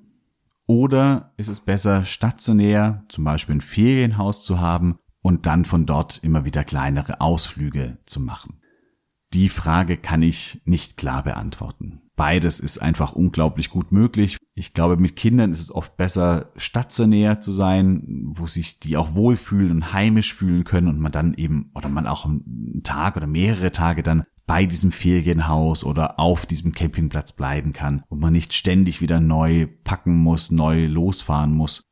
oder 0.70 1.32
ist 1.36 1.48
es 1.48 1.58
besser, 1.58 2.04
stationär 2.04 3.02
zum 3.08 3.24
Beispiel 3.24 3.56
ein 3.56 3.60
Ferienhaus 3.60 4.44
zu 4.44 4.60
haben 4.60 5.00
und 5.20 5.46
dann 5.46 5.64
von 5.64 5.84
dort 5.84 6.18
immer 6.22 6.44
wieder 6.44 6.62
kleinere 6.62 7.20
Ausflüge 7.20 7.98
zu 8.06 8.20
machen? 8.20 8.60
Die 9.32 9.48
Frage 9.48 9.96
kann 9.96 10.22
ich 10.22 10.62
nicht 10.66 10.96
klar 10.96 11.24
beantworten. 11.24 12.02
Beides 12.14 12.60
ist 12.60 12.78
einfach 12.78 13.14
unglaublich 13.14 13.70
gut 13.70 13.90
möglich. 13.90 14.36
Ich 14.54 14.72
glaube, 14.72 14.96
mit 14.96 15.16
Kindern 15.16 15.50
ist 15.50 15.60
es 15.60 15.74
oft 15.74 15.96
besser, 15.96 16.52
stationär 16.54 17.40
zu 17.40 17.50
sein, 17.50 18.04
wo 18.36 18.46
sich 18.46 18.78
die 18.78 18.96
auch 18.96 19.16
wohlfühlen 19.16 19.72
und 19.72 19.92
heimisch 19.92 20.34
fühlen 20.34 20.62
können 20.62 20.86
und 20.86 21.00
man 21.00 21.10
dann 21.10 21.34
eben, 21.34 21.72
oder 21.74 21.88
man 21.88 22.06
auch 22.06 22.26
einen 22.26 22.82
Tag 22.84 23.16
oder 23.16 23.26
mehrere 23.26 23.72
Tage 23.72 24.04
dann 24.04 24.22
bei 24.50 24.66
diesem 24.66 24.90
Ferienhaus 24.90 25.84
oder 25.84 26.18
auf 26.18 26.44
diesem 26.44 26.72
Campingplatz 26.72 27.32
bleiben 27.34 27.72
kann 27.72 28.02
und 28.08 28.18
man 28.18 28.32
nicht 28.32 28.52
ständig 28.52 29.00
wieder 29.00 29.20
neu 29.20 29.68
packen 29.84 30.16
muss, 30.16 30.50
neu 30.50 30.86
losfahren 30.86 31.52
muss. 31.52 31.82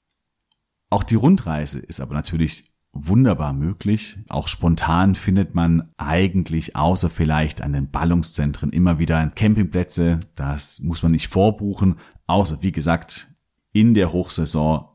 Auch 0.91 1.05
die 1.05 1.15
Rundreise 1.15 1.79
ist 1.79 2.01
aber 2.01 2.15
natürlich 2.15 2.75
wunderbar 2.91 3.53
möglich. 3.53 4.19
Auch 4.29 4.49
spontan 4.49 5.15
findet 5.15 5.55
man 5.55 5.93
eigentlich 5.99 6.75
außer 6.75 7.11
vielleicht 7.11 7.63
an 7.63 7.75
den 7.75 7.93
Ballungszentren 7.93 8.71
immer 8.71 8.99
wieder 8.99 9.25
Campingplätze. 9.29 10.19
Das 10.35 10.81
muss 10.81 11.05
man 11.05 11.13
nicht 11.13 11.29
vorbuchen, 11.29 11.95
außer 12.27 12.61
wie 12.61 12.73
gesagt 12.73 13.29
in 13.71 13.95
der 13.95 14.13
Hochsaison 14.13 14.89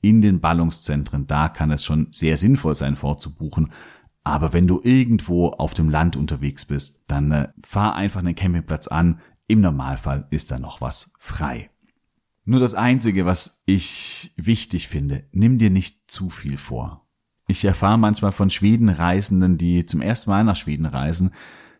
in 0.00 0.22
den 0.22 0.40
Ballungszentren. 0.40 1.26
Da 1.26 1.50
kann 1.50 1.70
es 1.70 1.84
schon 1.84 2.08
sehr 2.12 2.38
sinnvoll 2.38 2.74
sein 2.74 2.96
vorzubuchen. 2.96 3.72
Aber 4.22 4.52
wenn 4.52 4.66
du 4.66 4.80
irgendwo 4.82 5.48
auf 5.48 5.74
dem 5.74 5.88
Land 5.88 6.16
unterwegs 6.16 6.64
bist, 6.64 7.04
dann 7.08 7.32
äh, 7.32 7.48
fahr 7.64 7.94
einfach 7.94 8.20
einen 8.20 8.34
Campingplatz 8.34 8.86
an. 8.86 9.20
Im 9.46 9.60
Normalfall 9.60 10.26
ist 10.30 10.50
da 10.50 10.58
noch 10.58 10.80
was 10.80 11.12
frei. 11.18 11.70
Nur 12.44 12.60
das 12.60 12.74
Einzige, 12.74 13.26
was 13.26 13.62
ich 13.66 14.32
wichtig 14.36 14.88
finde, 14.88 15.24
nimm 15.32 15.58
dir 15.58 15.70
nicht 15.70 16.10
zu 16.10 16.30
viel 16.30 16.56
vor. 16.58 17.06
Ich 17.46 17.64
erfahre 17.64 17.98
manchmal 17.98 18.32
von 18.32 18.50
Schwedenreisenden, 18.50 19.58
die 19.58 19.84
zum 19.84 20.00
ersten 20.00 20.30
Mal 20.30 20.44
nach 20.44 20.56
Schweden 20.56 20.86
reisen. 20.86 21.32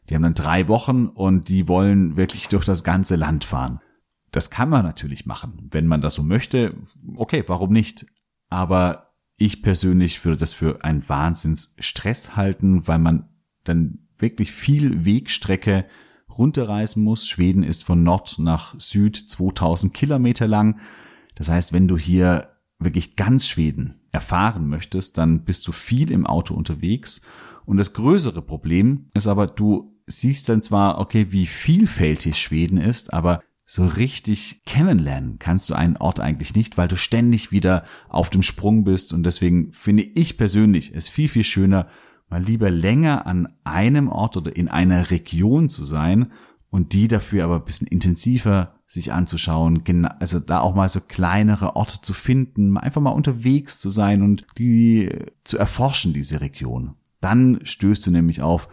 Die 0.08 0.14
haben 0.14 0.22
dann 0.22 0.34
drei 0.34 0.66
Wochen 0.68 1.06
und 1.06 1.48
die 1.48 1.68
wollen 1.68 2.16
wirklich 2.16 2.48
durch 2.48 2.64
das 2.64 2.82
ganze 2.82 3.16
Land 3.16 3.44
fahren. 3.44 3.80
Das 4.32 4.50
kann 4.50 4.68
man 4.68 4.84
natürlich 4.84 5.26
machen, 5.26 5.68
wenn 5.70 5.86
man 5.86 6.00
das 6.00 6.14
so 6.14 6.22
möchte. 6.22 6.74
Okay, 7.16 7.44
warum 7.46 7.72
nicht? 7.72 8.06
Aber 8.48 9.09
ich 9.40 9.62
persönlich 9.62 10.22
würde 10.24 10.36
das 10.36 10.52
für 10.52 10.84
einen 10.84 11.08
Wahnsinnsstress 11.08 12.36
halten, 12.36 12.86
weil 12.86 12.98
man 12.98 13.26
dann 13.64 14.00
wirklich 14.18 14.52
viel 14.52 15.06
Wegstrecke 15.06 15.86
runterreisen 16.28 17.02
muss. 17.02 17.26
Schweden 17.26 17.62
ist 17.62 17.82
von 17.82 18.02
Nord 18.02 18.38
nach 18.38 18.78
Süd 18.78 19.16
2000 19.16 19.94
Kilometer 19.94 20.46
lang. 20.46 20.78
Das 21.36 21.48
heißt, 21.48 21.72
wenn 21.72 21.88
du 21.88 21.96
hier 21.96 22.48
wirklich 22.78 23.16
ganz 23.16 23.48
Schweden 23.48 24.02
erfahren 24.12 24.68
möchtest, 24.68 25.16
dann 25.16 25.44
bist 25.44 25.66
du 25.66 25.72
viel 25.72 26.10
im 26.10 26.26
Auto 26.26 26.52
unterwegs. 26.52 27.22
Und 27.64 27.78
das 27.78 27.94
größere 27.94 28.42
Problem 28.42 29.08
ist 29.14 29.26
aber, 29.26 29.46
du 29.46 29.96
siehst 30.04 30.50
dann 30.50 30.62
zwar, 30.62 30.98
okay, 30.98 31.28
wie 31.30 31.46
vielfältig 31.46 32.36
Schweden 32.36 32.76
ist, 32.76 33.14
aber 33.14 33.42
so 33.72 33.86
richtig 33.86 34.64
kennenlernen 34.66 35.38
kannst 35.38 35.70
du 35.70 35.74
einen 35.74 35.96
Ort 35.96 36.18
eigentlich 36.18 36.56
nicht, 36.56 36.76
weil 36.76 36.88
du 36.88 36.96
ständig 36.96 37.52
wieder 37.52 37.84
auf 38.08 38.28
dem 38.28 38.42
Sprung 38.42 38.82
bist 38.82 39.12
und 39.12 39.22
deswegen 39.22 39.72
finde 39.72 40.02
ich 40.02 40.36
persönlich 40.36 40.92
es 40.92 41.08
viel, 41.08 41.28
viel 41.28 41.44
schöner, 41.44 41.86
mal 42.28 42.42
lieber 42.42 42.68
länger 42.68 43.28
an 43.28 43.46
einem 43.62 44.08
Ort 44.08 44.36
oder 44.36 44.56
in 44.56 44.66
einer 44.66 45.12
Region 45.12 45.68
zu 45.68 45.84
sein 45.84 46.32
und 46.70 46.94
die 46.94 47.06
dafür 47.06 47.44
aber 47.44 47.56
ein 47.56 47.64
bisschen 47.64 47.86
intensiver 47.86 48.74
sich 48.88 49.12
anzuschauen, 49.12 49.84
also 50.18 50.40
da 50.40 50.62
auch 50.62 50.74
mal 50.74 50.88
so 50.88 50.98
kleinere 51.00 51.76
Orte 51.76 52.02
zu 52.02 52.12
finden, 52.12 52.76
einfach 52.76 53.00
mal 53.00 53.10
unterwegs 53.10 53.78
zu 53.78 53.88
sein 53.88 54.22
und 54.22 54.48
die 54.58 55.10
zu 55.44 55.58
erforschen, 55.58 56.12
diese 56.12 56.40
Region. 56.40 56.96
Dann 57.20 57.60
stößt 57.62 58.04
du 58.04 58.10
nämlich 58.10 58.42
auf 58.42 58.68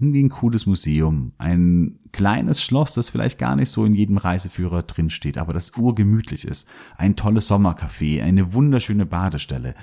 irgendwie 0.00 0.22
ein 0.22 0.30
cooles 0.30 0.66
Museum, 0.66 1.32
ein 1.38 1.98
kleines 2.12 2.62
Schloss, 2.62 2.94
das 2.94 3.10
vielleicht 3.10 3.38
gar 3.38 3.56
nicht 3.56 3.70
so 3.70 3.84
in 3.84 3.92
jedem 3.92 4.16
Reiseführer 4.16 4.82
drinsteht, 4.82 5.36
aber 5.36 5.52
das 5.52 5.76
urgemütlich 5.76 6.46
ist, 6.46 6.68
ein 6.96 7.16
tolles 7.16 7.50
Sommercafé, 7.50 8.22
eine 8.22 8.52
wunderschöne 8.52 9.06
Badestelle. 9.06 9.74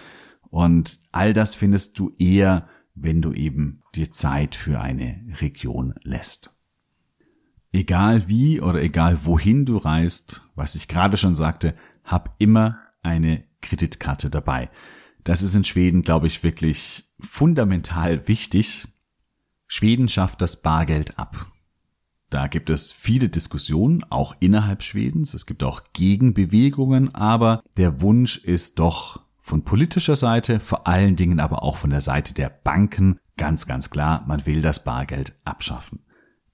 Und 0.49 0.99
all 1.11 1.33
das 1.33 1.55
findest 1.55 1.99
du 1.99 2.13
eher, 2.17 2.67
wenn 2.95 3.21
du 3.21 3.33
eben 3.33 3.83
dir 3.95 4.11
Zeit 4.11 4.55
für 4.55 4.81
eine 4.81 5.23
Region 5.39 5.93
lässt. 6.01 6.55
Egal 7.71 8.27
wie 8.27 8.59
oder 8.59 8.81
egal 8.81 9.19
wohin 9.25 9.65
du 9.65 9.77
reist, 9.77 10.49
was 10.55 10.75
ich 10.75 10.87
gerade 10.87 11.17
schon 11.17 11.35
sagte, 11.35 11.75
hab 12.03 12.35
immer 12.39 12.79
eine 13.03 13.43
Kreditkarte 13.61 14.29
dabei. 14.29 14.71
Das 15.23 15.41
ist 15.41 15.55
in 15.55 15.65
Schweden, 15.65 16.01
glaube 16.01 16.27
ich, 16.27 16.43
wirklich 16.43 17.11
fundamental 17.19 18.27
wichtig, 18.27 18.87
Schweden 19.67 20.07
schafft 20.07 20.41
das 20.41 20.61
Bargeld 20.61 21.19
ab. 21.19 21.47
Da 22.29 22.47
gibt 22.47 22.69
es 22.69 22.91
viele 22.91 23.29
Diskussionen, 23.29 24.03
auch 24.09 24.35
innerhalb 24.39 24.83
Schwedens. 24.83 25.33
Es 25.33 25.45
gibt 25.45 25.63
auch 25.63 25.83
Gegenbewegungen, 25.93 27.15
aber 27.15 27.63
der 27.77 28.01
Wunsch 28.01 28.37
ist 28.37 28.79
doch 28.79 29.21
von 29.39 29.63
politischer 29.63 30.17
Seite, 30.17 30.59
vor 30.59 30.87
allen 30.87 31.15
Dingen 31.15 31.39
aber 31.39 31.63
auch 31.63 31.77
von 31.77 31.89
der 31.89 32.01
Seite 32.01 32.33
der 32.33 32.49
Banken 32.49 33.19
ganz, 33.37 33.65
ganz 33.65 33.89
klar, 33.89 34.25
man 34.27 34.45
will 34.45 34.61
das 34.61 34.83
Bargeld 34.83 35.37
abschaffen. 35.45 35.99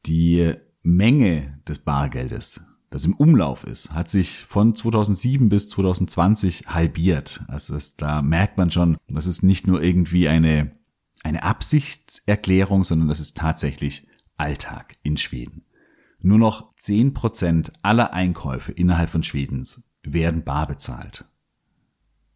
Die 0.05 0.53
Menge 0.84 1.60
des 1.67 1.79
Bargeldes, 1.79 2.62
das 2.91 3.05
im 3.05 3.15
Umlauf 3.15 3.63
ist, 3.63 3.93
hat 3.93 4.12
sich 4.12 4.46
von 4.46 4.75
2007 4.75 5.50
bis 5.50 5.70
2020 5.70 6.67
halbiert. 6.67 7.43
Also 7.48 7.74
das, 7.74 7.96
da 7.96 8.22
merkt 8.22 8.60
man 8.60 8.70
schon, 8.70 8.98
das 9.08 9.25
ist 9.25 9.41
nicht 9.41 9.65
nur 9.65 9.82
irgendwie 9.82 10.27
eine 10.29 10.72
eine 11.24 11.44
Absichtserklärung, 11.44 12.84
sondern 12.84 13.08
das 13.08 13.20
ist 13.20 13.38
tatsächlich 13.38 14.08
Alltag 14.38 14.98
in 15.03 15.18
Schweden. 15.18 15.65
Nur 16.20 16.38
noch 16.38 16.75
zehn 16.77 17.13
Prozent 17.13 17.74
aller 17.82 18.13
Einkäufe 18.13 18.72
innerhalb 18.72 19.10
von 19.10 19.24
Schwedens 19.24 19.84
werden 20.03 20.44
bar 20.44 20.68
bezahlt. 20.68 21.25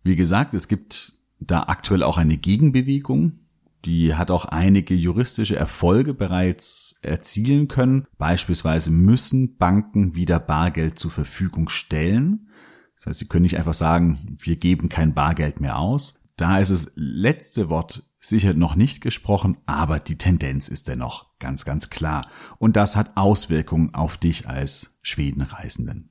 Wie 0.03 0.15
gesagt, 0.15 0.53
es 0.53 0.67
gibt 0.67 1.13
da 1.39 1.63
aktuell 1.63 2.03
auch 2.03 2.17
eine 2.17 2.37
Gegenbewegung. 2.37 3.39
Die 3.85 4.15
hat 4.15 4.31
auch 4.31 4.45
einige 4.45 4.95
juristische 4.95 5.55
Erfolge 5.55 6.13
bereits 6.13 6.97
erzielen 7.01 7.67
können. 7.67 8.07
Beispielsweise 8.17 8.91
müssen 8.91 9.57
Banken 9.57 10.15
wieder 10.15 10.39
Bargeld 10.39 10.97
zur 10.97 11.11
Verfügung 11.11 11.69
stellen. 11.69 12.49
Das 12.95 13.07
heißt, 13.07 13.19
sie 13.19 13.27
können 13.27 13.43
nicht 13.43 13.57
einfach 13.57 13.73
sagen, 13.73 14.37
wir 14.39 14.55
geben 14.55 14.89
kein 14.89 15.13
Bargeld 15.13 15.61
mehr 15.61 15.77
aus. 15.77 16.19
Da 16.35 16.59
ist 16.59 16.71
das 16.71 16.91
letzte 16.95 17.69
Wort 17.69 18.06
sicher 18.19 18.53
noch 18.53 18.75
nicht 18.75 19.01
gesprochen, 19.01 19.57
aber 19.65 19.99
die 19.99 20.17
Tendenz 20.17 20.67
ist 20.67 20.87
dennoch 20.87 21.37
ganz, 21.39 21.65
ganz 21.65 21.89
klar. 21.89 22.27
Und 22.57 22.75
das 22.75 22.95
hat 22.95 23.15
Auswirkungen 23.15 23.93
auf 23.93 24.17
dich 24.17 24.47
als 24.47 24.97
Schwedenreisenden. 25.01 26.09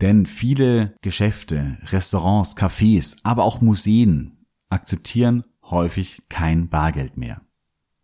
Denn 0.00 0.26
viele 0.26 0.94
Geschäfte, 1.02 1.78
Restaurants, 1.84 2.56
Cafés, 2.56 3.18
aber 3.24 3.44
auch 3.44 3.60
Museen 3.60 4.46
akzeptieren 4.68 5.44
häufig 5.62 6.22
kein 6.28 6.68
Bargeld 6.68 7.16
mehr. 7.16 7.40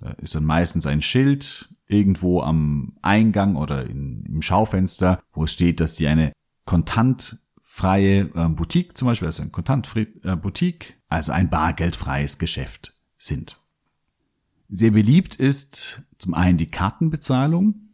Da 0.00 0.11
ist 0.12 0.35
dann 0.35 0.44
meistens 0.44 0.87
ein 0.87 1.02
Schild 1.02 1.68
irgendwo 1.87 2.40
am 2.40 2.96
Eingang 3.02 3.57
oder 3.57 3.87
in, 3.87 4.24
im 4.24 4.42
Schaufenster, 4.42 5.22
wo 5.33 5.44
es 5.44 5.52
steht, 5.52 5.80
dass 5.80 5.96
sie 5.96 6.09
eine 6.09 6.33
kontantfreie 6.64 8.30
äh, 8.35 8.48
Boutique 8.48 8.96
zum 8.96 9.07
Beispiel, 9.07 9.26
also 9.26 9.42
ein 9.42 9.52
kontantfreie 9.52 10.09
äh, 10.24 10.37
Boutique, 10.37 10.98
also 11.09 11.33
ein 11.33 11.48
bargeldfreies 11.48 12.38
Geschäft 12.38 12.93
sind. 13.26 13.60
Sehr 14.68 14.90
beliebt 14.90 15.37
ist 15.37 16.02
zum 16.18 16.34
einen 16.34 16.58
die 16.58 16.70
Kartenbezahlung 16.70 17.90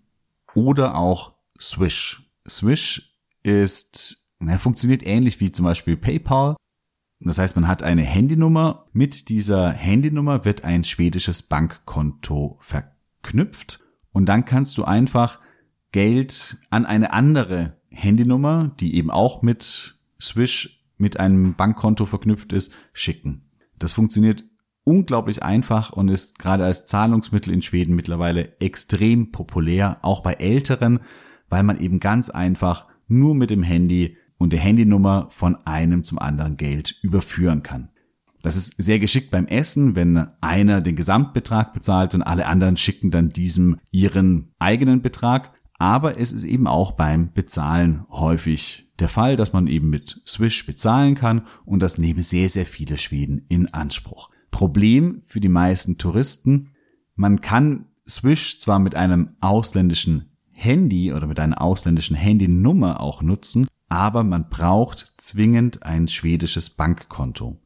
oder 0.54 0.96
auch 0.96 1.34
Swish. 1.60 2.30
Swish 2.48 3.16
ist, 3.42 4.32
na, 4.38 4.58
funktioniert 4.58 5.06
ähnlich 5.06 5.40
wie 5.40 5.52
zum 5.52 5.64
Beispiel 5.64 5.96
PayPal. 5.96 6.56
Das 7.20 7.38
heißt, 7.38 7.54
man 7.56 7.68
hat 7.68 7.82
eine 7.82 8.02
Handynummer. 8.02 8.86
Mit 8.92 9.28
dieser 9.28 9.72
Handynummer 9.72 10.44
wird 10.44 10.64
ein 10.64 10.84
schwedisches 10.84 11.42
Bankkonto 11.42 12.58
verknüpft 12.60 13.80
und 14.12 14.26
dann 14.26 14.44
kannst 14.44 14.78
du 14.78 14.84
einfach 14.84 15.38
Geld 15.92 16.58
an 16.70 16.86
eine 16.86 17.12
andere 17.12 17.76
Handynummer, 17.90 18.70
die 18.80 18.94
eben 18.94 19.10
auch 19.10 19.42
mit 19.42 19.98
Swish 20.20 20.84
mit 20.96 21.18
einem 21.18 21.54
Bankkonto 21.54 22.06
verknüpft 22.06 22.52
ist, 22.52 22.72
schicken. 22.92 23.42
Das 23.78 23.92
funktioniert 23.92 24.44
unglaublich 24.84 25.42
einfach 25.42 25.92
und 25.92 26.08
ist 26.08 26.38
gerade 26.38 26.64
als 26.64 26.86
Zahlungsmittel 26.86 27.52
in 27.52 27.62
Schweden 27.62 27.94
mittlerweile 27.94 28.60
extrem 28.60 29.30
populär, 29.30 29.98
auch 30.02 30.22
bei 30.22 30.34
Älteren, 30.34 31.00
weil 31.48 31.62
man 31.62 31.80
eben 31.80 32.00
ganz 32.00 32.30
einfach 32.30 32.86
nur 33.08 33.34
mit 33.34 33.50
dem 33.50 33.62
Handy 33.62 34.16
und 34.38 34.52
der 34.52 34.60
Handynummer 34.60 35.28
von 35.30 35.56
einem 35.66 36.02
zum 36.02 36.18
anderen 36.18 36.56
Geld 36.56 36.98
überführen 37.02 37.62
kann. 37.62 37.90
Das 38.42 38.56
ist 38.56 38.74
sehr 38.78 38.98
geschickt 38.98 39.30
beim 39.30 39.46
Essen, 39.46 39.94
wenn 39.94 40.28
einer 40.40 40.80
den 40.80 40.96
Gesamtbetrag 40.96 41.74
bezahlt 41.74 42.14
und 42.14 42.22
alle 42.22 42.46
anderen 42.46 42.78
schicken 42.78 43.10
dann 43.10 43.28
diesem 43.28 43.78
ihren 43.90 44.54
eigenen 44.58 45.02
Betrag. 45.02 45.52
Aber 45.78 46.18
es 46.18 46.32
ist 46.32 46.44
eben 46.44 46.66
auch 46.66 46.92
beim 46.92 47.32
Bezahlen 47.32 48.04
häufig 48.10 48.90
der 48.98 49.08
Fall, 49.08 49.36
dass 49.36 49.52
man 49.52 49.66
eben 49.66 49.90
mit 49.90 50.20
Swish 50.26 50.66
bezahlen 50.66 51.14
kann 51.14 51.46
und 51.64 51.80
das 51.80 51.98
nehmen 51.98 52.22
sehr, 52.22 52.48
sehr 52.48 52.66
viele 52.66 52.96
Schweden 52.96 53.44
in 53.48 53.72
Anspruch. 53.72 54.30
Problem 54.50 55.22
für 55.26 55.40
die 55.40 55.48
meisten 55.48 55.98
Touristen. 55.98 56.72
Man 57.14 57.40
kann 57.40 57.86
Swish 58.08 58.58
zwar 58.58 58.78
mit 58.78 58.94
einem 58.94 59.36
ausländischen 59.40 60.30
Handy 60.52 61.12
oder 61.12 61.26
mit 61.26 61.40
einer 61.40 61.62
ausländischen 61.62 62.16
Handynummer 62.16 63.00
auch 63.00 63.22
nutzen, 63.22 63.66
aber 63.88 64.24
man 64.24 64.48
braucht 64.48 65.14
zwingend 65.16 65.82
ein 65.82 66.08
schwedisches 66.08 66.70
Bankkonto. 66.70 67.60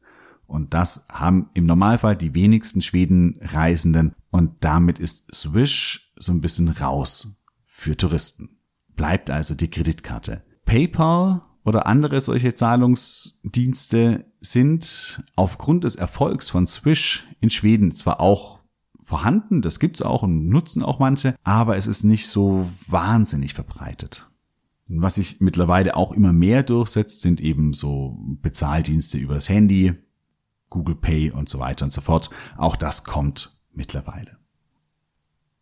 Und 0.47 0.73
das 0.73 1.07
haben 1.11 1.49
im 1.53 1.65
Normalfall 1.65 2.15
die 2.15 2.35
wenigsten 2.35 2.81
Schwedenreisenden 2.81 4.13
und 4.29 4.51
damit 4.61 4.99
ist 4.99 5.33
Swish 5.33 6.13
so 6.17 6.31
ein 6.31 6.41
bisschen 6.41 6.69
raus 6.69 7.41
für 7.65 7.97
Touristen. 7.97 8.57
Bleibt 8.95 9.29
also 9.29 9.55
die 9.55 9.69
Kreditkarte. 9.69 10.43
PayPal 10.65 11.41
oder 11.65 11.87
andere 11.87 12.21
solche 12.21 12.53
Zahlungsdienste 12.53 14.25
sind 14.39 15.23
aufgrund 15.35 15.83
des 15.83 15.95
Erfolgs 15.95 16.49
von 16.49 16.67
Swish 16.67 17.27
in 17.41 17.49
Schweden 17.49 17.91
zwar 17.91 18.21
auch 18.21 18.59
vorhanden, 18.99 19.61
das 19.61 19.79
gibt's 19.79 20.01
auch 20.01 20.23
und 20.23 20.47
nutzen 20.47 20.83
auch 20.83 20.99
manche, 20.99 21.35
aber 21.43 21.75
es 21.75 21.87
ist 21.87 22.03
nicht 22.03 22.27
so 22.27 22.69
wahnsinnig 22.87 23.53
verbreitet. 23.53 24.27
Was 24.87 25.15
sich 25.15 25.41
mittlerweile 25.41 25.95
auch 25.95 26.11
immer 26.11 26.31
mehr 26.31 26.61
durchsetzt, 26.61 27.21
sind 27.21 27.41
eben 27.41 27.73
so 27.73 28.19
Bezahldienste 28.41 29.17
über 29.17 29.33
das 29.33 29.49
Handy, 29.49 29.95
Google 30.69 30.95
Pay 30.95 31.31
und 31.31 31.49
so 31.49 31.59
weiter 31.59 31.85
und 31.85 31.91
so 31.91 32.01
fort. 32.01 32.29
Auch 32.57 32.75
das 32.75 33.03
kommt 33.03 33.59
mittlerweile. 33.73 34.37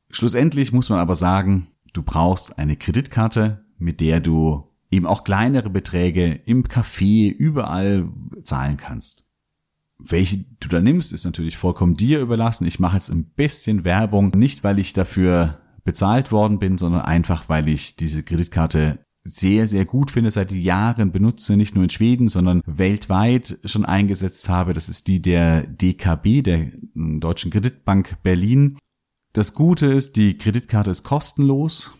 Schlussendlich 0.10 0.74
muss 0.74 0.90
man 0.90 1.00
aber 1.00 1.16
sagen, 1.16 1.68
du 1.94 2.04
brauchst 2.04 2.60
eine 2.60 2.76
Kreditkarte, 2.76 3.66
mit 3.78 4.02
der 4.02 4.20
du 4.20 4.73
eben 4.94 5.06
auch 5.06 5.24
kleinere 5.24 5.70
Beträge 5.70 6.34
im 6.46 6.64
Café 6.64 7.32
überall 7.32 8.08
zahlen 8.44 8.78
kannst. 8.78 9.26
Welche 10.00 10.46
du 10.60 10.68
da 10.68 10.82
nimmst, 10.82 11.14
ist 11.14 11.26
natürlich 11.26 11.58
vollkommen 11.58 11.96
dir 11.96 12.20
überlassen. 12.20 12.68
Ich 12.68 12.80
mache 12.80 12.98
jetzt 12.98 13.10
ein 13.10 13.26
bisschen 13.26 13.86
Werbung, 13.86 14.30
nicht 14.36 14.64
weil 14.64 14.80
ich 14.80 14.94
dafür 14.94 15.60
bezahlt 15.84 16.32
worden 16.32 16.60
bin, 16.60 16.78
sondern 16.78 17.02
einfach, 17.02 17.50
weil 17.50 17.68
ich 17.68 17.96
diese 17.96 18.24
Kreditkarte 18.24 19.00
sehr, 19.26 19.68
sehr 19.68 19.86
gut 19.86 20.12
finde, 20.12 20.32
seit 20.32 20.52
Jahren 20.52 21.12
benutze, 21.12 21.56
nicht 21.56 21.76
nur 21.76 21.86
in 21.86 21.90
Schweden, 21.90 22.28
sondern 22.28 22.62
weltweit 22.66 23.58
schon 23.64 23.86
eingesetzt 23.86 24.50
habe. 24.50 24.74
Das 24.74 24.90
ist 24.90 25.08
die 25.08 25.22
der 25.22 25.66
DKB, 25.66 26.44
der 26.44 26.72
Deutschen 26.94 27.50
Kreditbank 27.52 28.22
Berlin. 28.22 28.78
Das 29.32 29.54
Gute 29.54 29.88
ist, 29.88 30.18
die 30.18 30.38
Kreditkarte 30.38 30.92
ist 30.92 31.04
kostenlos 31.04 31.92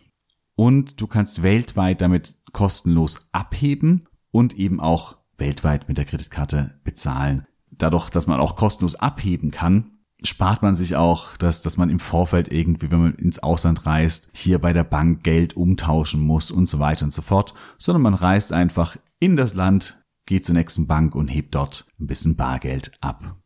und 0.56 1.02
du 1.02 1.08
kannst 1.08 1.42
weltweit 1.42 2.02
damit 2.02 2.36
kostenlos 2.52 3.30
abheben 3.32 4.08
und 4.32 4.54
eben 4.56 4.80
auch 4.80 5.18
weltweit 5.38 5.88
mit 5.88 5.98
der 5.98 6.06
Kreditkarte 6.06 6.80
bezahlen. 6.84 7.48
Dadurch, 7.72 8.10
dass 8.10 8.28
man 8.28 8.40
auch 8.40 8.56
kostenlos 8.56 8.96
abheben 8.96 9.52
kann, 9.52 9.92
spart 10.24 10.62
man 10.62 10.76
sich 10.76 10.96
auch, 10.96 11.36
dass, 11.38 11.62
dass 11.62 11.78
man 11.78 11.90
im 11.90 12.00
Vorfeld 12.00 12.52
irgendwie, 12.52 12.92
wenn 12.92 13.02
man 13.02 13.16
ins 13.16 13.40
Ausland 13.40 13.86
reist, 13.86 14.30
hier 14.34 14.60
bei 14.60 14.74
der 14.74 14.84
Bank 14.84 15.24
Geld 15.24 15.56
umtauschen 15.58 16.22
muss 16.22 16.52
und 16.52 16.68
so 16.68 16.80
weiter 16.80 17.06
und 17.06 17.12
so 17.14 17.22
fort, 17.22 17.54
sondern 17.78 18.04
man 18.04 18.14
reist 18.14 18.54
einfach 18.54 18.98
in 19.20 19.36
das 19.36 19.54
Land, 19.54 20.04
geht 20.26 20.46
zur 20.46 20.56
nächsten 20.56 20.88
Bank 20.88 21.16
und 21.16 21.28
hebt 21.28 21.56
dort 21.56 21.86
ein 22.00 22.08
bisschen 22.08 22.36
Bargeld 22.36 22.92
ab. 23.02 23.38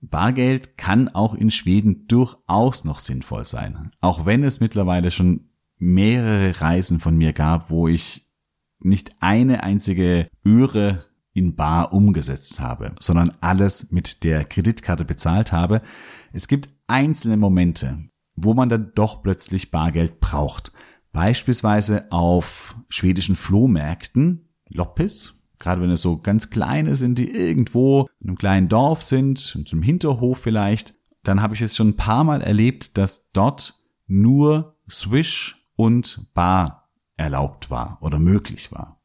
Bargeld 0.00 0.78
kann 0.78 1.08
auch 1.08 1.34
in 1.34 1.50
Schweden 1.50 2.06
durchaus 2.08 2.84
noch 2.84 2.98
sinnvoll 2.98 3.44
sein, 3.44 3.90
auch 4.00 4.24
wenn 4.24 4.42
es 4.44 4.60
mittlerweile 4.60 5.10
schon 5.10 5.49
mehrere 5.80 6.60
Reisen 6.60 7.00
von 7.00 7.16
mir 7.16 7.32
gab, 7.32 7.70
wo 7.70 7.88
ich 7.88 8.30
nicht 8.78 9.12
eine 9.20 9.62
einzige 9.62 10.28
Öre 10.46 11.06
in 11.32 11.54
Bar 11.56 11.92
umgesetzt 11.92 12.60
habe, 12.60 12.94
sondern 13.00 13.32
alles 13.40 13.90
mit 13.90 14.24
der 14.24 14.44
Kreditkarte 14.44 15.04
bezahlt 15.04 15.52
habe. 15.52 15.82
Es 16.32 16.48
gibt 16.48 16.70
einzelne 16.86 17.36
Momente, 17.36 17.98
wo 18.36 18.54
man 18.54 18.68
dann 18.68 18.92
doch 18.94 19.22
plötzlich 19.22 19.70
Bargeld 19.70 20.20
braucht. 20.20 20.72
Beispielsweise 21.12 22.10
auf 22.10 22.76
schwedischen 22.88 23.36
Flohmärkten, 23.36 24.48
Loppis, 24.68 25.46
gerade 25.58 25.80
wenn 25.80 25.90
es 25.90 26.02
so 26.02 26.18
ganz 26.18 26.50
kleine 26.50 26.96
sind, 26.96 27.18
die 27.18 27.30
irgendwo 27.30 28.08
in 28.20 28.28
einem 28.28 28.38
kleinen 28.38 28.68
Dorf 28.68 29.02
sind, 29.02 29.54
in 29.56 29.66
einem 29.72 29.82
Hinterhof 29.82 30.38
vielleicht, 30.38 30.94
dann 31.22 31.42
habe 31.42 31.54
ich 31.54 31.60
es 31.60 31.76
schon 31.76 31.90
ein 31.90 31.96
paar 31.96 32.24
Mal 32.24 32.40
erlebt, 32.40 32.96
dass 32.96 33.30
dort 33.32 33.82
nur 34.06 34.76
Swish 34.88 35.59
und 35.80 36.32
Bar 36.34 36.90
erlaubt 37.16 37.70
war 37.70 37.98
oder 38.00 38.18
möglich 38.18 38.72
war 38.72 39.00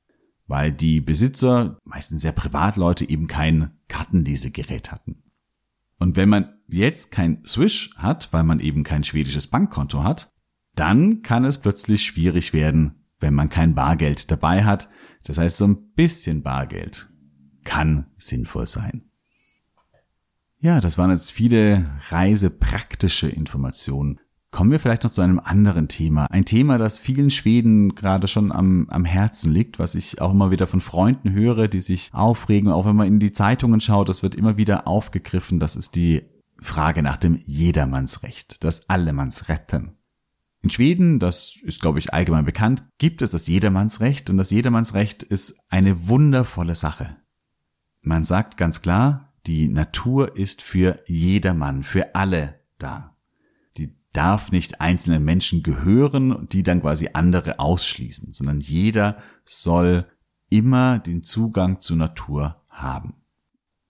weil 0.47 0.71
die 0.71 1.01
Besitzer, 1.01 1.79
meistens 1.83 2.21
sehr 2.21 2.31
Privatleute, 2.31 3.07
eben 3.09 3.27
kein 3.27 3.77
Kartenlesegerät 3.88 4.91
hatten. 4.91 5.23
Und 5.99 6.17
wenn 6.17 6.29
man 6.29 6.49
jetzt 6.67 7.11
kein 7.11 7.43
Swish 7.45 7.95
hat, 7.95 8.31
weil 8.31 8.43
man 8.43 8.59
eben 8.59 8.83
kein 8.83 9.03
schwedisches 9.03 9.47
Bankkonto 9.47 10.03
hat, 10.03 10.33
dann 10.75 11.21
kann 11.21 11.45
es 11.45 11.59
plötzlich 11.59 12.03
schwierig 12.03 12.53
werden, 12.53 13.05
wenn 13.19 13.33
man 13.33 13.49
kein 13.49 13.75
Bargeld 13.75 14.29
dabei 14.29 14.65
hat. 14.65 14.89
Das 15.23 15.38
heißt, 15.38 15.57
so 15.57 15.67
ein 15.67 15.93
bisschen 15.93 16.43
Bargeld 16.43 17.09
kann 17.63 18.07
sinnvoll 18.17 18.67
sein. 18.67 19.09
Ja, 20.57 20.81
das 20.81 20.97
waren 20.97 21.11
jetzt 21.11 21.31
viele 21.31 21.85
reisepraktische 22.09 23.29
Informationen. 23.29 24.19
Kommen 24.55 24.71
wir 24.71 24.79
vielleicht 24.79 25.03
noch 25.03 25.11
zu 25.11 25.19
einem 25.19 25.41
anderen 25.43 25.89
Thema. 25.89 26.27
Ein 26.31 26.45
Thema, 26.45 26.77
das 26.77 26.97
vielen 26.97 27.29
Schweden 27.29 27.93
gerade 27.93 28.29
schon 28.29 28.53
am, 28.53 28.87
am 28.89 29.03
Herzen 29.03 29.51
liegt, 29.51 29.79
was 29.79 29.95
ich 29.95 30.21
auch 30.21 30.31
immer 30.31 30.49
wieder 30.49 30.65
von 30.65 30.79
Freunden 30.79 31.33
höre, 31.33 31.67
die 31.67 31.81
sich 31.81 32.09
aufregen. 32.13 32.71
Auch 32.71 32.85
wenn 32.85 32.95
man 32.95 33.07
in 33.07 33.19
die 33.19 33.33
Zeitungen 33.33 33.81
schaut, 33.81 34.07
das 34.07 34.23
wird 34.23 34.33
immer 34.33 34.55
wieder 34.55 34.87
aufgegriffen. 34.87 35.59
Das 35.59 35.75
ist 35.75 35.95
die 35.95 36.21
Frage 36.61 37.03
nach 37.03 37.17
dem 37.17 37.37
Jedermannsrecht, 37.45 38.63
das 38.63 38.89
Allemannsretten. 38.89 39.97
In 40.61 40.69
Schweden, 40.69 41.19
das 41.19 41.57
ist 41.61 41.81
glaube 41.81 41.99
ich 41.99 42.13
allgemein 42.13 42.45
bekannt, 42.45 42.85
gibt 42.97 43.21
es 43.21 43.31
das 43.31 43.47
Jedermannsrecht 43.47 44.29
und 44.29 44.37
das 44.37 44.51
Jedermannsrecht 44.51 45.21
ist 45.21 45.59
eine 45.67 46.07
wundervolle 46.07 46.75
Sache. 46.75 47.17
Man 48.03 48.23
sagt 48.23 48.55
ganz 48.55 48.81
klar, 48.81 49.33
die 49.47 49.67
Natur 49.67 50.37
ist 50.37 50.61
für 50.61 51.03
jedermann, 51.07 51.83
für 51.83 52.15
alle 52.15 52.61
da 52.77 53.14
darf 54.15 54.51
nicht 54.51 54.82
einzelnen 54.82 55.23
Menschen 55.23 55.63
gehören, 55.63 56.47
die 56.51 56.63
dann 56.63 56.82
quasi 56.82 57.10
andere 57.13 57.60
ausschließen, 57.60 58.34
sondern 58.34 58.62
jeder 58.62 59.17
soll 59.45 60.06
immer 60.49 60.99
den 60.99 61.23
Zugang 61.23 61.82
zur 61.82 61.97
Natur 61.97 62.62
haben. 62.69 63.15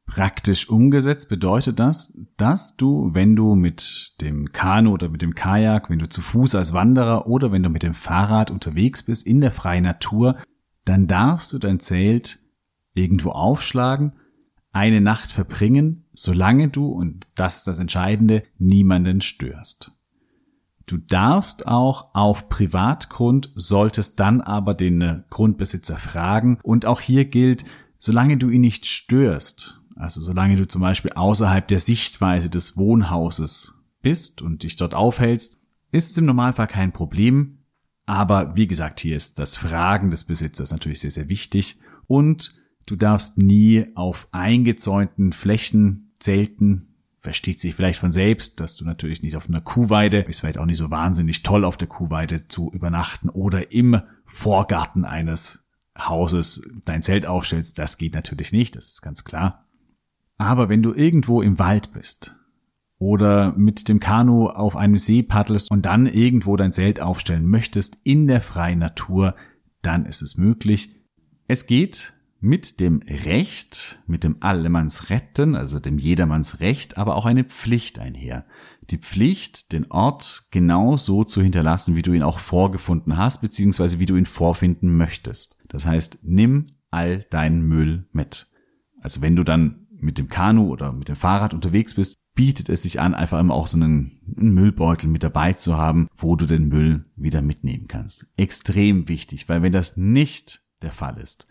Praktisch 0.05 0.69
umgesetzt 0.69 1.29
bedeutet 1.29 1.79
das, 1.79 2.13
dass 2.37 2.77
du, 2.77 3.09
wenn 3.13 3.35
du 3.35 3.55
mit 3.55 4.21
dem 4.21 4.51
Kanu 4.51 4.91
oder 4.91 5.09
mit 5.09 5.23
dem 5.23 5.33
Kajak, 5.33 5.89
wenn 5.89 5.99
du 5.99 6.07
zu 6.07 6.21
Fuß 6.21 6.55
als 6.55 6.73
Wanderer 6.73 7.27
oder 7.27 7.51
wenn 7.51 7.63
du 7.63 7.69
mit 7.69 7.81
dem 7.81 7.95
Fahrrad 7.95 8.51
unterwegs 8.51 9.03
bist 9.03 9.25
in 9.25 9.41
der 9.41 9.51
freien 9.51 9.83
Natur, 9.83 10.37
dann 10.85 11.07
darfst 11.07 11.53
du 11.53 11.57
dein 11.57 11.79
Zelt 11.79 12.39
irgendwo 12.93 13.31
aufschlagen, 13.31 14.13
eine 14.71 15.01
Nacht 15.01 15.31
verbringen, 15.31 16.05
solange 16.13 16.69
du, 16.69 16.87
und 16.87 17.27
das 17.35 17.59
ist 17.59 17.67
das 17.67 17.79
Entscheidende, 17.79 18.43
niemanden 18.57 19.21
störst. 19.21 19.94
Du 20.85 20.97
darfst 20.97 21.67
auch 21.67 22.13
auf 22.13 22.47
Privatgrund, 22.49 23.51
solltest 23.55 24.19
dann 24.19 24.41
aber 24.41 24.73
den 24.73 25.01
äh, 25.01 25.21
Grundbesitzer 25.29 25.97
fragen. 25.97 26.59
Und 26.61 26.85
auch 26.85 27.01
hier 27.01 27.25
gilt, 27.25 27.65
solange 27.97 28.37
du 28.37 28.49
ihn 28.49 28.61
nicht 28.61 28.85
störst, 28.85 29.81
also 29.95 30.21
solange 30.21 30.57
du 30.57 30.67
zum 30.67 30.81
Beispiel 30.81 31.11
außerhalb 31.13 31.67
der 31.67 31.79
Sichtweise 31.79 32.49
des 32.49 32.77
Wohnhauses 32.77 33.81
bist 34.01 34.41
und 34.41 34.63
dich 34.63 34.75
dort 34.75 34.93
aufhältst, 34.93 35.59
ist 35.91 36.11
es 36.11 36.17
im 36.17 36.25
Normalfall 36.25 36.67
kein 36.67 36.91
Problem. 36.91 37.59
Aber 38.05 38.55
wie 38.55 38.67
gesagt, 38.67 38.99
hier 38.99 39.15
ist 39.15 39.39
das 39.39 39.57
Fragen 39.57 40.11
des 40.11 40.25
Besitzers 40.25 40.71
natürlich 40.71 40.99
sehr, 40.99 41.11
sehr 41.11 41.29
wichtig. 41.29 41.79
Und 42.05 42.55
du 42.85 42.95
darfst 42.95 43.39
nie 43.39 43.87
auf 43.95 44.27
eingezäunten 44.31 45.33
Flächen 45.33 46.13
zelten, 46.19 46.94
versteht 47.25 47.59
sich 47.59 47.73
vielleicht 47.73 47.99
von 47.99 48.11
selbst, 48.11 48.59
dass 48.59 48.77
du 48.77 48.85
natürlich 48.85 49.23
nicht 49.23 49.35
auf 49.35 49.49
einer 49.49 49.59
Kuhweide, 49.59 50.19
ist 50.19 50.41
vielleicht 50.41 50.59
auch 50.59 50.65
nicht 50.65 50.77
so 50.77 50.91
wahnsinnig 50.91 51.41
toll 51.41 51.65
auf 51.65 51.75
der 51.75 51.87
Kuhweide 51.87 52.47
zu 52.47 52.71
übernachten 52.71 53.29
oder 53.29 53.71
im 53.71 53.99
Vorgarten 54.25 55.05
eines 55.05 55.65
Hauses 55.97 56.69
dein 56.85 57.01
Zelt 57.01 57.25
aufstellst. 57.25 57.79
Das 57.79 57.97
geht 57.97 58.13
natürlich 58.13 58.51
nicht, 58.51 58.75
das 58.75 58.89
ist 58.89 59.01
ganz 59.01 59.23
klar. 59.23 59.65
Aber 60.37 60.69
wenn 60.69 60.83
du 60.83 60.93
irgendwo 60.93 61.41
im 61.41 61.57
Wald 61.57 61.93
bist 61.93 62.35
oder 62.99 63.53
mit 63.57 63.89
dem 63.89 63.99
Kanu 63.99 64.47
auf 64.47 64.75
einem 64.75 64.99
See 64.99 65.23
paddelst 65.23 65.71
und 65.71 65.87
dann 65.87 66.05
irgendwo 66.05 66.55
dein 66.57 66.73
Zelt 66.73 67.01
aufstellen 67.01 67.47
möchtest 67.47 67.97
in 68.03 68.27
der 68.27 68.39
freien 68.39 68.79
Natur, 68.79 69.35
dann 69.81 70.05
ist 70.05 70.21
es 70.21 70.37
möglich. 70.37 70.91
Es 71.47 71.65
geht 71.65 72.13
mit 72.45 72.79
dem 72.79 73.01
Recht, 73.25 74.03
mit 74.05 74.23
dem 74.23 74.37
Allemannsretten, 74.39 75.55
also 75.55 75.79
dem 75.79 75.97
Jedermannsrecht, 75.97 76.95
aber 76.95 77.15
auch 77.15 77.25
eine 77.25 77.43
Pflicht 77.43 77.97
einher. 77.97 78.45
Die 78.91 78.99
Pflicht, 78.99 79.71
den 79.71 79.89
Ort 79.89 80.43
genau 80.51 80.95
so 80.95 81.23
zu 81.23 81.41
hinterlassen, 81.41 81.95
wie 81.95 82.03
du 82.03 82.13
ihn 82.13 82.21
auch 82.21 82.37
vorgefunden 82.37 83.17
hast, 83.17 83.41
beziehungsweise 83.41 83.97
wie 83.97 84.05
du 84.05 84.15
ihn 84.15 84.27
vorfinden 84.27 84.95
möchtest. 84.95 85.57
Das 85.69 85.87
heißt, 85.87 86.19
nimm 86.21 86.67
all 86.91 87.23
deinen 87.31 87.63
Müll 87.63 88.07
mit. 88.11 88.47
Also 89.01 89.21
wenn 89.21 89.35
du 89.35 89.43
dann 89.43 89.87
mit 89.99 90.19
dem 90.19 90.29
Kanu 90.29 90.69
oder 90.69 90.93
mit 90.93 91.07
dem 91.07 91.15
Fahrrad 91.15 91.55
unterwegs 91.55 91.95
bist, 91.95 92.15
bietet 92.35 92.69
es 92.69 92.83
sich 92.83 92.99
an, 92.99 93.15
einfach 93.15 93.39
immer 93.39 93.55
auch 93.55 93.65
so 93.65 93.77
einen, 93.77 94.21
einen, 94.37 94.53
Müllbeutel 94.53 95.09
mit 95.09 95.23
dabei 95.23 95.53
zu 95.53 95.77
haben, 95.77 96.09
wo 96.15 96.35
du 96.35 96.45
den 96.45 96.67
Müll 96.67 97.05
wieder 97.15 97.41
mitnehmen 97.41 97.87
kannst. 97.87 98.27
Extrem 98.37 99.07
wichtig, 99.09 99.49
weil 99.49 99.63
wenn 99.63 99.71
das 99.71 99.97
nicht 99.97 100.61
der 100.83 100.91
Fall 100.91 101.17
ist, 101.17 101.47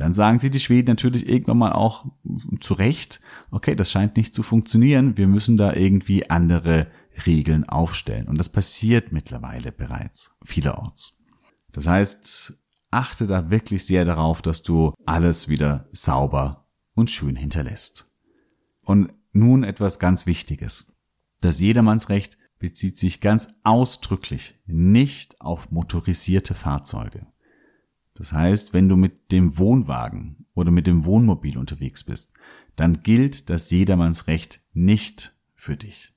dann 0.00 0.14
sagen 0.14 0.38
sie 0.38 0.50
die 0.50 0.60
Schweden 0.60 0.88
natürlich 0.88 1.28
irgendwann 1.28 1.58
mal 1.58 1.72
auch 1.72 2.06
zu 2.60 2.74
Recht, 2.74 3.20
okay, 3.50 3.74
das 3.74 3.90
scheint 3.90 4.16
nicht 4.16 4.34
zu 4.34 4.42
funktionieren, 4.42 5.16
wir 5.16 5.28
müssen 5.28 5.56
da 5.56 5.74
irgendwie 5.74 6.30
andere 6.30 6.86
Regeln 7.26 7.68
aufstellen. 7.68 8.28
Und 8.28 8.38
das 8.38 8.48
passiert 8.48 9.12
mittlerweile 9.12 9.72
bereits 9.72 10.38
vielerorts. 10.44 11.22
Das 11.72 11.86
heißt, 11.86 12.54
achte 12.90 13.26
da 13.26 13.50
wirklich 13.50 13.84
sehr 13.84 14.04
darauf, 14.04 14.42
dass 14.42 14.62
du 14.62 14.94
alles 15.04 15.48
wieder 15.48 15.88
sauber 15.92 16.66
und 16.94 17.10
schön 17.10 17.36
hinterlässt. 17.36 18.10
Und 18.82 19.12
nun 19.32 19.64
etwas 19.64 19.98
ganz 19.98 20.26
Wichtiges. 20.26 20.96
Das 21.40 21.60
Jedermannsrecht 21.60 22.38
bezieht 22.58 22.98
sich 22.98 23.20
ganz 23.20 23.54
ausdrücklich 23.64 24.58
nicht 24.66 25.40
auf 25.40 25.70
motorisierte 25.70 26.54
Fahrzeuge. 26.54 27.26
Das 28.14 28.32
heißt, 28.32 28.74
wenn 28.74 28.88
du 28.88 28.96
mit 28.96 29.32
dem 29.32 29.58
Wohnwagen 29.58 30.46
oder 30.54 30.70
mit 30.70 30.86
dem 30.86 31.04
Wohnmobil 31.04 31.56
unterwegs 31.58 32.04
bist, 32.04 32.32
dann 32.76 33.02
gilt 33.02 33.50
das 33.50 33.70
Jedermannsrecht 33.70 34.60
nicht 34.72 35.32
für 35.54 35.76
dich. 35.76 36.14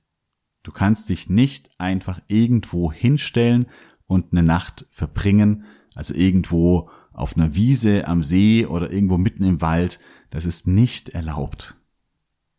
Du 0.62 0.72
kannst 0.72 1.10
dich 1.10 1.28
nicht 1.28 1.70
einfach 1.78 2.20
irgendwo 2.26 2.90
hinstellen 2.90 3.66
und 4.06 4.32
eine 4.32 4.42
Nacht 4.42 4.88
verbringen, 4.90 5.64
also 5.94 6.14
irgendwo 6.14 6.90
auf 7.12 7.36
einer 7.36 7.54
Wiese 7.54 8.08
am 8.08 8.22
See 8.22 8.66
oder 8.66 8.90
irgendwo 8.90 9.18
mitten 9.18 9.44
im 9.44 9.60
Wald. 9.60 10.00
Das 10.30 10.46
ist 10.46 10.66
nicht 10.66 11.10
erlaubt. 11.10 11.76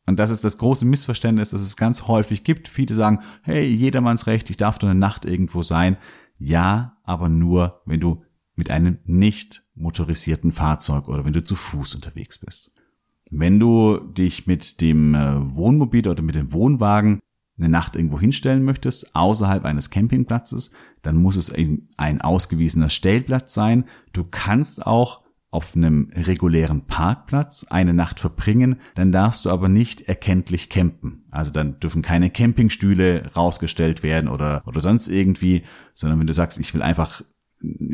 Und 0.05 0.19
das 0.19 0.29
ist 0.29 0.43
das 0.43 0.57
große 0.57 0.85
Missverständnis, 0.85 1.49
das 1.49 1.61
es 1.61 1.77
ganz 1.77 2.07
häufig 2.07 2.43
gibt. 2.43 2.67
Viele 2.67 2.93
sagen, 2.93 3.21
hey, 3.41 3.65
jedermanns 3.65 4.27
Recht, 4.27 4.49
ich 4.49 4.57
darf 4.57 4.79
nur 4.81 4.91
eine 4.91 4.99
Nacht 4.99 5.25
irgendwo 5.25 5.63
sein. 5.63 5.97
Ja, 6.37 6.97
aber 7.03 7.27
nur, 7.27 7.81
wenn 7.85 7.99
du 7.99 8.23
mit 8.55 8.71
einem 8.71 8.99
nicht 9.05 9.63
motorisierten 9.75 10.51
Fahrzeug 10.51 11.07
oder 11.07 11.25
wenn 11.25 11.33
du 11.33 11.43
zu 11.43 11.55
Fuß 11.55 11.95
unterwegs 11.95 12.39
bist. 12.39 12.71
Wenn 13.31 13.59
du 13.59 13.99
dich 13.99 14.47
mit 14.47 14.81
dem 14.81 15.15
äh, 15.15 15.55
Wohnmobil 15.55 16.07
oder 16.07 16.23
mit 16.23 16.35
dem 16.35 16.53
Wohnwagen 16.53 17.19
eine 17.57 17.69
Nacht 17.69 17.95
irgendwo 17.95 18.19
hinstellen 18.19 18.63
möchtest, 18.63 19.15
außerhalb 19.15 19.65
eines 19.65 19.89
Campingplatzes, 19.89 20.71
dann 21.01 21.17
muss 21.17 21.37
es 21.37 21.51
ein, 21.51 21.89
ein 21.97 22.21
ausgewiesener 22.21 22.89
Stellplatz 22.89 23.53
sein. 23.53 23.85
Du 24.13 24.25
kannst 24.25 24.85
auch 24.85 25.25
auf 25.55 25.73
einem 25.73 26.09
regulären 26.13 26.85
Parkplatz 26.85 27.65
eine 27.69 27.93
Nacht 27.93 28.19
verbringen, 28.19 28.75
dann 28.95 29.13
darfst 29.13 29.45
du 29.45 29.49
aber 29.49 29.69
nicht 29.69 30.01
erkenntlich 30.01 30.69
campen. 30.69 31.23
Also 31.31 31.51
dann 31.51 31.79
dürfen 31.79 32.01
keine 32.01 32.29
Campingstühle 32.29 33.31
rausgestellt 33.35 34.03
werden 34.03 34.27
oder, 34.27 34.63
oder 34.65 34.81
sonst 34.81 35.07
irgendwie, 35.07 35.63
sondern 35.93 36.19
wenn 36.19 36.27
du 36.27 36.33
sagst, 36.33 36.59
ich 36.59 36.73
will 36.73 36.81
einfach, 36.81 37.23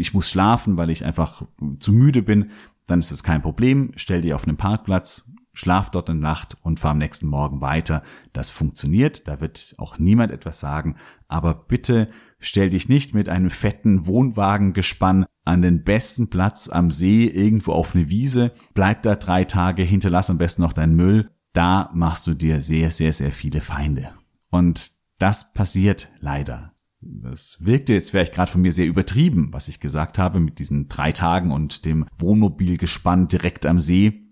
ich 0.02 0.14
muss 0.14 0.30
schlafen, 0.30 0.78
weil 0.78 0.90
ich 0.90 1.06
einfach 1.06 1.44
zu 1.80 1.94
müde 1.94 2.22
bin, 2.22 2.52
dann 2.88 3.00
ist 3.00 3.12
es 3.12 3.24
kein 3.24 3.42
Problem. 3.42 3.92
Stell 3.96 4.22
dir 4.22 4.36
auf 4.36 4.48
einen 4.48 4.58
Parkplatz, 4.58 5.32
schlaf 5.54 5.90
dort 5.92 6.10
eine 6.10 6.20
Nacht 6.20 6.58
und 6.62 6.80
fahr 6.80 6.92
am 6.92 6.98
nächsten 6.98 7.28
Morgen 7.28 7.62
weiter. 7.62 8.04
Das 8.34 8.52
funktioniert, 8.52 9.28
da 9.28 9.40
wird 9.40 9.76
auch 9.78 10.00
niemand 10.00 10.32
etwas 10.32 10.60
sagen, 10.60 10.98
aber 11.28 11.54
bitte 11.54 12.10
Stell 12.44 12.72
dich 12.72 12.90
nicht 12.90 13.14
mit 13.14 13.30
einem 13.30 13.52
fetten 13.52 14.08
Wohnwagengespann 14.08 15.26
an 15.46 15.62
den 15.62 15.84
besten 15.84 16.32
Platz 16.32 16.70
am 16.70 16.90
See 16.90 17.26
irgendwo 17.26 17.72
auf 17.72 17.94
eine 17.94 18.10
Wiese, 18.10 18.52
bleib 18.74 19.04
da 19.04 19.16
drei 19.16 19.46
Tage, 19.46 19.84
hinterlass 19.84 20.32
am 20.32 20.40
besten 20.40 20.64
noch 20.64 20.74
deinen 20.74 20.96
Müll. 20.96 21.30
Da 21.54 21.92
machst 21.94 22.26
du 22.26 22.34
dir 22.34 22.62
sehr, 22.62 22.90
sehr, 22.90 23.14
sehr 23.14 23.32
viele 23.32 23.62
Feinde. 23.62 24.10
Und 24.50 24.92
das 25.20 25.54
passiert 25.54 26.10
leider. 26.20 26.74
Das 27.02 27.58
wirkte 27.60 27.94
jetzt 27.94 28.12
vielleicht 28.12 28.34
gerade 28.34 28.52
von 28.52 28.62
mir 28.62 28.72
sehr 28.72 28.86
übertrieben, 28.86 29.50
was 29.52 29.68
ich 29.68 29.80
gesagt 29.80 30.20
habe 30.20 30.40
mit 30.40 30.60
diesen 30.60 30.88
drei 30.88 31.12
Tagen 31.12 31.52
und 31.52 31.86
dem 31.86 32.06
Wohnmobilgespann 32.16 33.28
direkt 33.28 33.66
am 33.66 33.80
See. 33.80 34.28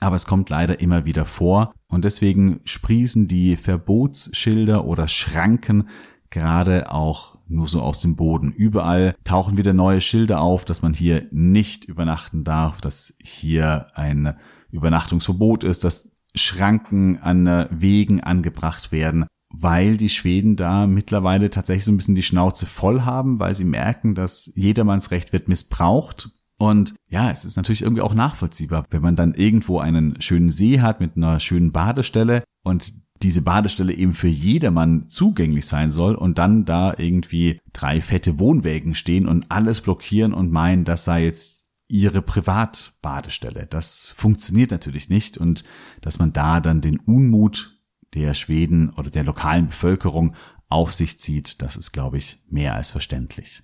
Aber 0.00 0.16
es 0.16 0.26
kommt 0.26 0.50
leider 0.50 0.80
immer 0.80 1.04
wieder 1.04 1.24
vor 1.24 1.72
und 1.88 2.04
deswegen 2.04 2.60
sprießen 2.64 3.28
die 3.28 3.56
Verbotsschilder 3.56 4.84
oder 4.84 5.08
Schranken 5.08 5.88
gerade 6.28 6.90
auch 6.90 7.38
nur 7.46 7.68
so 7.68 7.80
aus 7.80 8.00
dem 8.00 8.16
Boden. 8.16 8.52
Überall 8.52 9.14
tauchen 9.24 9.56
wieder 9.56 9.72
neue 9.72 10.00
Schilder 10.00 10.40
auf, 10.40 10.64
dass 10.64 10.82
man 10.82 10.94
hier 10.94 11.26
nicht 11.30 11.84
übernachten 11.84 12.44
darf, 12.44 12.80
dass 12.80 13.14
hier 13.22 13.86
ein 13.94 14.34
Übernachtungsverbot 14.70 15.64
ist, 15.64 15.84
dass 15.84 16.10
Schranken 16.34 17.18
an 17.18 17.66
Wegen 17.70 18.22
angebracht 18.22 18.90
werden, 18.90 19.26
weil 19.52 19.96
die 19.96 20.08
Schweden 20.08 20.56
da 20.56 20.86
mittlerweile 20.86 21.50
tatsächlich 21.50 21.84
so 21.84 21.92
ein 21.92 21.96
bisschen 21.96 22.14
die 22.14 22.22
Schnauze 22.22 22.66
voll 22.66 23.02
haben, 23.02 23.38
weil 23.38 23.54
sie 23.54 23.64
merken, 23.64 24.14
dass 24.14 24.52
jedermanns 24.54 25.10
Recht 25.10 25.32
wird 25.32 25.48
missbraucht. 25.48 26.30
Und 26.58 26.94
ja, 27.08 27.30
es 27.30 27.44
ist 27.44 27.56
natürlich 27.56 27.82
irgendwie 27.82 28.02
auch 28.02 28.14
nachvollziehbar, 28.14 28.86
wenn 28.90 29.02
man 29.02 29.16
dann 29.16 29.34
irgendwo 29.34 29.78
einen 29.80 30.20
schönen 30.20 30.48
See 30.48 30.80
hat 30.80 31.00
mit 31.00 31.16
einer 31.16 31.40
schönen 31.40 31.72
Badestelle 31.72 32.44
und 32.62 32.92
diese 33.22 33.42
Badestelle 33.42 33.92
eben 33.92 34.14
für 34.14 34.28
jedermann 34.28 35.08
zugänglich 35.08 35.66
sein 35.66 35.90
soll 35.90 36.14
und 36.14 36.38
dann 36.38 36.64
da 36.64 36.94
irgendwie 36.96 37.60
drei 37.72 38.00
fette 38.00 38.38
Wohnwägen 38.38 38.94
stehen 38.94 39.28
und 39.28 39.50
alles 39.50 39.80
blockieren 39.80 40.32
und 40.32 40.50
meinen, 40.50 40.84
das 40.84 41.04
sei 41.04 41.24
jetzt 41.24 41.66
ihre 41.88 42.22
Privatbadestelle. 42.22 43.66
Das 43.66 44.14
funktioniert 44.16 44.70
natürlich 44.70 45.08
nicht 45.08 45.36
und 45.38 45.62
dass 46.00 46.18
man 46.18 46.32
da 46.32 46.60
dann 46.60 46.80
den 46.80 46.98
Unmut 46.98 47.78
der 48.14 48.34
Schweden 48.34 48.90
oder 48.90 49.10
der 49.10 49.24
lokalen 49.24 49.68
Bevölkerung 49.68 50.34
auf 50.68 50.92
sich 50.92 51.18
zieht, 51.18 51.62
das 51.62 51.76
ist, 51.76 51.92
glaube 51.92 52.18
ich, 52.18 52.42
mehr 52.48 52.74
als 52.74 52.90
verständlich. 52.90 53.62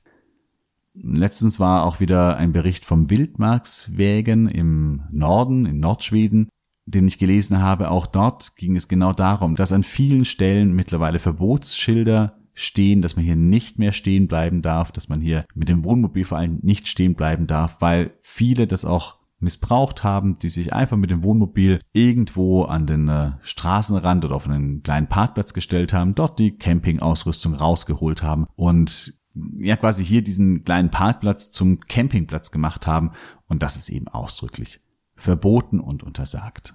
Letztens 0.94 1.60
war 1.60 1.84
auch 1.84 2.00
wieder 2.00 2.36
ein 2.36 2.52
Bericht 2.52 2.84
vom 2.84 3.08
Wildmarkswägen 3.08 4.48
im 4.48 5.02
Norden, 5.10 5.64
in 5.64 5.80
Nordschweden, 5.80 6.48
den 6.86 7.06
ich 7.06 7.18
gelesen 7.18 7.60
habe, 7.60 7.90
auch 7.90 8.06
dort 8.06 8.56
ging 8.56 8.74
es 8.74 8.88
genau 8.88 9.12
darum, 9.12 9.54
dass 9.54 9.72
an 9.72 9.82
vielen 9.82 10.24
Stellen 10.24 10.74
mittlerweile 10.74 11.18
Verbotsschilder 11.18 12.38
stehen, 12.54 13.02
dass 13.02 13.14
man 13.14 13.24
hier 13.24 13.36
nicht 13.36 13.78
mehr 13.78 13.92
stehen 13.92 14.26
bleiben 14.26 14.62
darf, 14.62 14.90
dass 14.90 15.08
man 15.08 15.20
hier 15.20 15.44
mit 15.54 15.68
dem 15.68 15.84
Wohnmobil 15.84 16.24
vor 16.24 16.38
allem 16.38 16.58
nicht 16.62 16.88
stehen 16.88 17.14
bleiben 17.14 17.46
darf, 17.46 17.76
weil 17.80 18.14
viele 18.20 18.66
das 18.66 18.84
auch 18.84 19.17
missbraucht 19.40 20.02
haben, 20.02 20.38
die 20.38 20.48
sich 20.48 20.72
einfach 20.72 20.96
mit 20.96 21.10
dem 21.10 21.22
Wohnmobil 21.22 21.80
irgendwo 21.92 22.64
an 22.64 22.86
den 22.86 23.08
äh, 23.08 23.32
Straßenrand 23.42 24.24
oder 24.24 24.34
auf 24.34 24.48
einen 24.48 24.82
kleinen 24.82 25.08
Parkplatz 25.08 25.54
gestellt 25.54 25.92
haben, 25.92 26.14
dort 26.14 26.38
die 26.38 26.56
Campingausrüstung 26.56 27.54
rausgeholt 27.54 28.22
haben 28.22 28.46
und 28.56 29.20
ja 29.58 29.76
quasi 29.76 30.04
hier 30.04 30.22
diesen 30.22 30.64
kleinen 30.64 30.90
Parkplatz 30.90 31.52
zum 31.52 31.80
Campingplatz 31.80 32.50
gemacht 32.50 32.86
haben 32.86 33.12
und 33.46 33.62
das 33.62 33.76
ist 33.76 33.88
eben 33.88 34.08
ausdrücklich 34.08 34.80
verboten 35.14 35.80
und 35.80 36.02
untersagt. 36.02 36.74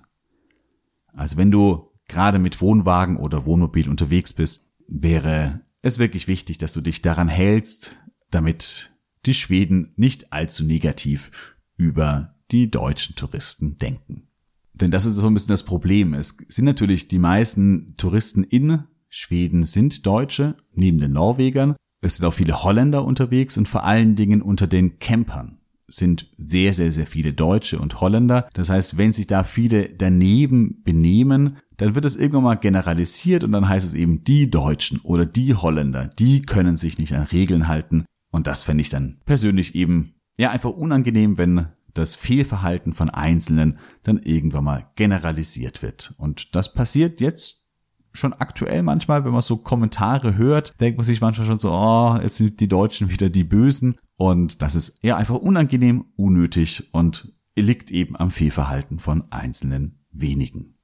Also 1.14 1.38
wenn 1.38 1.52
du 1.52 1.92
gerade 2.08 2.40
mit 2.40 2.62
Wohnwagen 2.62 3.18
oder 3.18 3.46
Wohnmobil 3.46 3.90
unterwegs 3.90 4.34
bist, 4.34 4.70
wäre 4.88 5.62
es 5.82 6.00
wirklich 6.00 6.28
wichtig, 6.28 6.58
dass 6.58 6.74
du 6.74 6.82
dich 6.82 7.02
daran 7.02 7.28
hältst, 7.28 7.98
damit 8.32 8.96
die 9.26 9.34
Schweden 9.34 9.94
nicht 9.96 10.34
allzu 10.34 10.64
negativ 10.64 11.56
über 11.78 12.36
die 12.54 12.72
deutschen 12.72 13.16
Touristen 13.16 13.78
denken. 13.78 14.28
Denn 14.74 14.92
das 14.92 15.06
ist 15.06 15.16
so 15.16 15.28
ein 15.28 15.34
bisschen 15.34 15.54
das 15.54 15.64
Problem. 15.64 16.14
Es 16.14 16.38
sind 16.48 16.66
natürlich 16.66 17.08
die 17.08 17.20
meisten 17.20 17.96
Touristen 17.98 18.44
in 18.44 18.84
Schweden 19.16 19.68
sind 19.68 20.08
Deutsche, 20.08 20.58
neben 20.74 20.98
den 20.98 21.14
Norwegern. 21.14 21.76
Es 22.02 22.16
sind 22.16 22.26
auch 22.26 22.34
viele 22.34 22.64
Holländer 22.64 23.06
unterwegs 23.06 23.58
und 23.58 23.68
vor 23.68 23.84
allen 23.84 24.16
Dingen 24.16 24.42
unter 24.42 24.66
den 24.66 24.98
Campern 24.98 25.60
sind 25.88 26.32
sehr, 26.40 26.74
sehr, 26.74 26.92
sehr 26.92 27.06
viele 27.06 27.32
Deutsche 27.32 27.78
und 27.78 28.02
Holländer. 28.02 28.50
Das 28.54 28.72
heißt, 28.72 28.98
wenn 28.98 29.14
sich 29.14 29.28
da 29.28 29.44
viele 29.44 29.90
daneben 29.90 30.82
benehmen, 30.84 31.58
dann 31.78 31.94
wird 31.94 32.06
es 32.06 32.16
irgendwann 32.16 32.44
mal 32.44 32.56
generalisiert 32.56 33.44
und 33.44 33.52
dann 33.52 33.70
heißt 33.70 33.86
es 33.86 33.94
eben, 33.94 34.24
die 34.24 34.50
Deutschen 34.50 35.00
oder 35.02 35.28
die 35.28 35.54
Holländer, 35.54 36.08
die 36.08 36.42
können 36.42 36.76
sich 36.76 36.98
nicht 36.98 37.14
an 37.14 37.24
Regeln 37.24 37.68
halten. 37.68 38.06
Und 38.32 38.48
das 38.48 38.64
fände 38.64 38.82
ich 38.82 38.90
dann 38.90 39.20
persönlich 39.26 39.76
eben, 39.76 40.16
ja, 40.38 40.50
einfach 40.50 40.72
unangenehm, 40.72 41.38
wenn 41.38 41.68
das 41.94 42.16
Fehlverhalten 42.16 42.94
von 42.94 43.10
Einzelnen 43.10 43.78
dann 44.04 44.18
irgendwann 44.18 44.64
mal 44.64 44.92
generalisiert 44.96 45.82
wird. 45.82 46.14
Und 46.18 46.56
das 46.56 46.74
passiert 46.74 47.22
jetzt 47.22 47.64
schon 48.12 48.34
aktuell 48.34 48.84
manchmal, 48.84 49.26
wenn 49.26 49.32
man 49.32 49.42
so 49.42 49.58
Kommentare 49.58 50.36
hört, 50.38 50.80
denkt 50.80 50.98
man 50.98 51.04
sich 51.04 51.22
manchmal 51.22 51.48
schon 51.48 51.60
so, 51.60 51.72
oh, 51.72 52.20
jetzt 52.22 52.38
sind 52.38 52.60
die 52.60 52.68
Deutschen 52.68 53.10
wieder 53.10 53.30
die 53.30 53.44
Bösen. 53.44 53.98
Und 54.16 54.62
das 54.62 54.76
ist 54.76 55.04
eher 55.04 55.18
einfach 55.18 55.36
unangenehm, 55.36 56.06
unnötig 56.16 56.90
und 56.94 57.34
liegt 57.56 57.92
eben 57.92 58.16
am 58.16 58.32
Fehlverhalten 58.32 59.00
von 59.00 59.32
einzelnen 59.32 60.00
wenigen. 60.12 60.76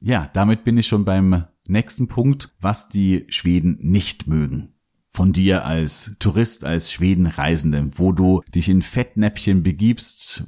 Ja, 0.00 0.30
damit 0.32 0.64
bin 0.64 0.78
ich 0.78 0.86
schon 0.86 1.04
beim 1.04 1.44
nächsten 1.68 2.08
Punkt, 2.08 2.52
was 2.60 2.88
die 2.88 3.26
Schweden 3.28 3.78
nicht 3.82 4.26
mögen 4.26 4.74
von 5.12 5.32
dir 5.32 5.64
als 5.64 6.14
Tourist, 6.20 6.64
als 6.64 6.92
Schwedenreisende, 6.92 7.90
wo 7.96 8.12
du 8.12 8.42
dich 8.54 8.68
in 8.68 8.80
Fettnäppchen 8.80 9.62
begibst, 9.62 10.44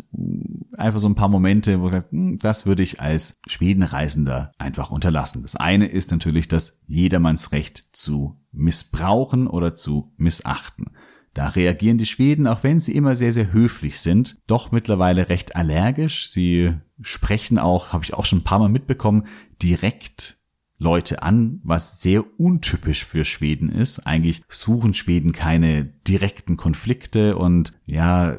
einfach 0.76 1.00
so 1.00 1.08
ein 1.08 1.16
paar 1.16 1.28
Momente, 1.28 1.80
wo 1.80 1.86
du 1.86 1.92
sagst, 1.92 2.12
hm, 2.12 2.38
das 2.38 2.64
würde 2.64 2.82
ich 2.82 3.00
als 3.00 3.38
Schwedenreisender 3.48 4.52
einfach 4.58 4.90
unterlassen. 4.90 5.42
Das 5.42 5.56
eine 5.56 5.86
ist 5.86 6.12
natürlich 6.12 6.46
das 6.46 6.80
Jedermannsrecht 6.86 7.88
zu 7.92 8.40
missbrauchen 8.52 9.48
oder 9.48 9.74
zu 9.74 10.12
missachten. 10.16 10.92
Da 11.34 11.48
reagieren 11.48 11.98
die 11.98 12.06
Schweden, 12.06 12.46
auch 12.46 12.62
wenn 12.62 12.78
sie 12.78 12.94
immer 12.94 13.14
sehr, 13.14 13.32
sehr 13.32 13.52
höflich 13.52 14.00
sind, 14.00 14.38
doch 14.46 14.70
mittlerweile 14.70 15.28
recht 15.28 15.56
allergisch. 15.56 16.28
Sie 16.28 16.74
sprechen 17.00 17.58
auch, 17.58 17.92
habe 17.92 18.04
ich 18.04 18.14
auch 18.14 18.26
schon 18.26 18.40
ein 18.40 18.44
paar 18.44 18.58
Mal 18.58 18.68
mitbekommen, 18.68 19.26
direkt 19.62 20.41
Leute 20.82 21.22
an, 21.22 21.60
was 21.62 22.02
sehr 22.02 22.24
untypisch 22.38 23.04
für 23.04 23.24
Schweden 23.24 23.68
ist. 23.70 24.00
Eigentlich 24.00 24.42
suchen 24.48 24.94
Schweden 24.94 25.32
keine 25.32 25.84
direkten 25.84 26.56
Konflikte 26.56 27.36
und 27.36 27.72
ja, 27.86 28.36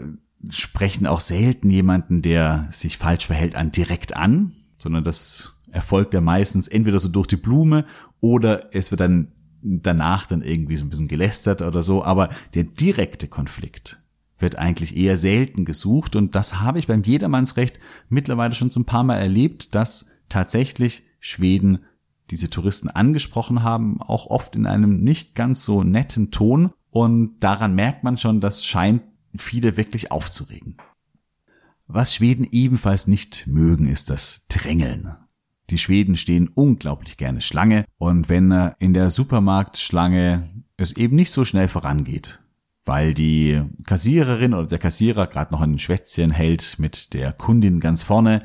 sprechen 0.50 1.08
auch 1.08 1.22
selten 1.22 1.70
jemanden, 1.70 2.22
der 2.22 2.68
sich 2.70 2.98
falsch 2.98 3.28
verhält, 3.28 3.56
an 3.56 3.72
direkt 3.72 4.16
an, 4.16 4.52
sondern 4.78 5.04
das 5.04 5.54
erfolgt 5.72 6.14
ja 6.14 6.22
meistens 6.22 6.68
entweder 6.68 7.00
so 7.00 7.08
durch 7.08 7.28
die 7.28 7.38
Blume 7.38 7.86
oder 8.20 8.76
es 8.76 8.92
wird 8.92 9.00
dann 9.00 9.32
danach 9.62 10.26
dann 10.26 10.42
irgendwie 10.42 10.76
so 10.76 10.86
ein 10.86 10.90
bisschen 10.90 11.08
gelästert 11.08 11.62
oder 11.62 11.82
so, 11.82 12.04
aber 12.04 12.30
der 12.54 12.66
direkte 12.66 13.30
Konflikt 13.30 14.04
wird 14.38 14.58
eigentlich 14.58 14.98
eher 14.98 15.16
selten 15.16 15.64
gesucht 15.64 16.18
und 16.18 16.36
das 16.36 16.60
habe 16.60 16.78
ich 16.78 16.88
beim 16.88 17.04
Jedermannsrecht 17.04 17.80
mittlerweile 18.10 18.54
schon 18.54 18.70
so 18.70 18.82
ein 18.82 18.86
paar 18.86 19.04
Mal 19.04 19.16
erlebt, 19.16 19.74
dass 19.74 20.12
tatsächlich 20.28 21.04
Schweden 21.22 21.80
diese 22.32 22.50
Touristen 22.50 22.90
angesprochen 22.90 23.64
haben, 23.64 24.02
auch 24.02 24.28
oft 24.28 24.56
in 24.56 24.66
einem 24.66 25.02
nicht 25.02 25.36
ganz 25.36 25.64
so 25.64 25.84
netten 25.84 26.32
Ton. 26.32 26.72
Und 26.90 27.40
daran 27.40 27.76
merkt 27.76 28.04
man 28.04 28.18
schon, 28.18 28.42
das 28.42 28.66
scheint 28.66 29.04
viele 29.36 29.78
wirklich 29.78 30.12
aufzuregen. 30.12 30.78
Was 31.88 32.16
Schweden 32.16 32.48
ebenfalls 32.52 33.08
nicht 33.08 33.46
mögen, 33.48 33.88
ist 33.88 34.10
das 34.10 34.48
Drängeln. 34.48 35.16
Die 35.70 35.78
Schweden 35.78 36.18
stehen 36.18 36.48
unglaublich 36.48 37.18
gerne 37.18 37.42
Schlange 37.42 37.86
und 37.98 38.30
wenn 38.30 38.52
in 38.80 38.94
der 38.94 39.10
Supermarktschlange 39.10 40.50
es 40.78 40.92
eben 40.96 41.16
nicht 41.16 41.32
so 41.32 41.46
schnell 41.46 41.68
vorangeht, 41.68 42.42
weil 42.86 43.14
die 43.14 43.62
Kassiererin 43.86 44.54
oder 44.54 44.68
der 44.68 44.80
Kassierer 44.80 45.28
gerade 45.28 45.54
noch 45.54 45.62
ein 45.62 45.80
Schwätzchen 45.80 46.32
hält 46.32 46.80
mit 46.80 47.14
der 47.14 47.32
Kundin 47.32 47.80
ganz 47.80 48.04
vorne, 48.04 48.44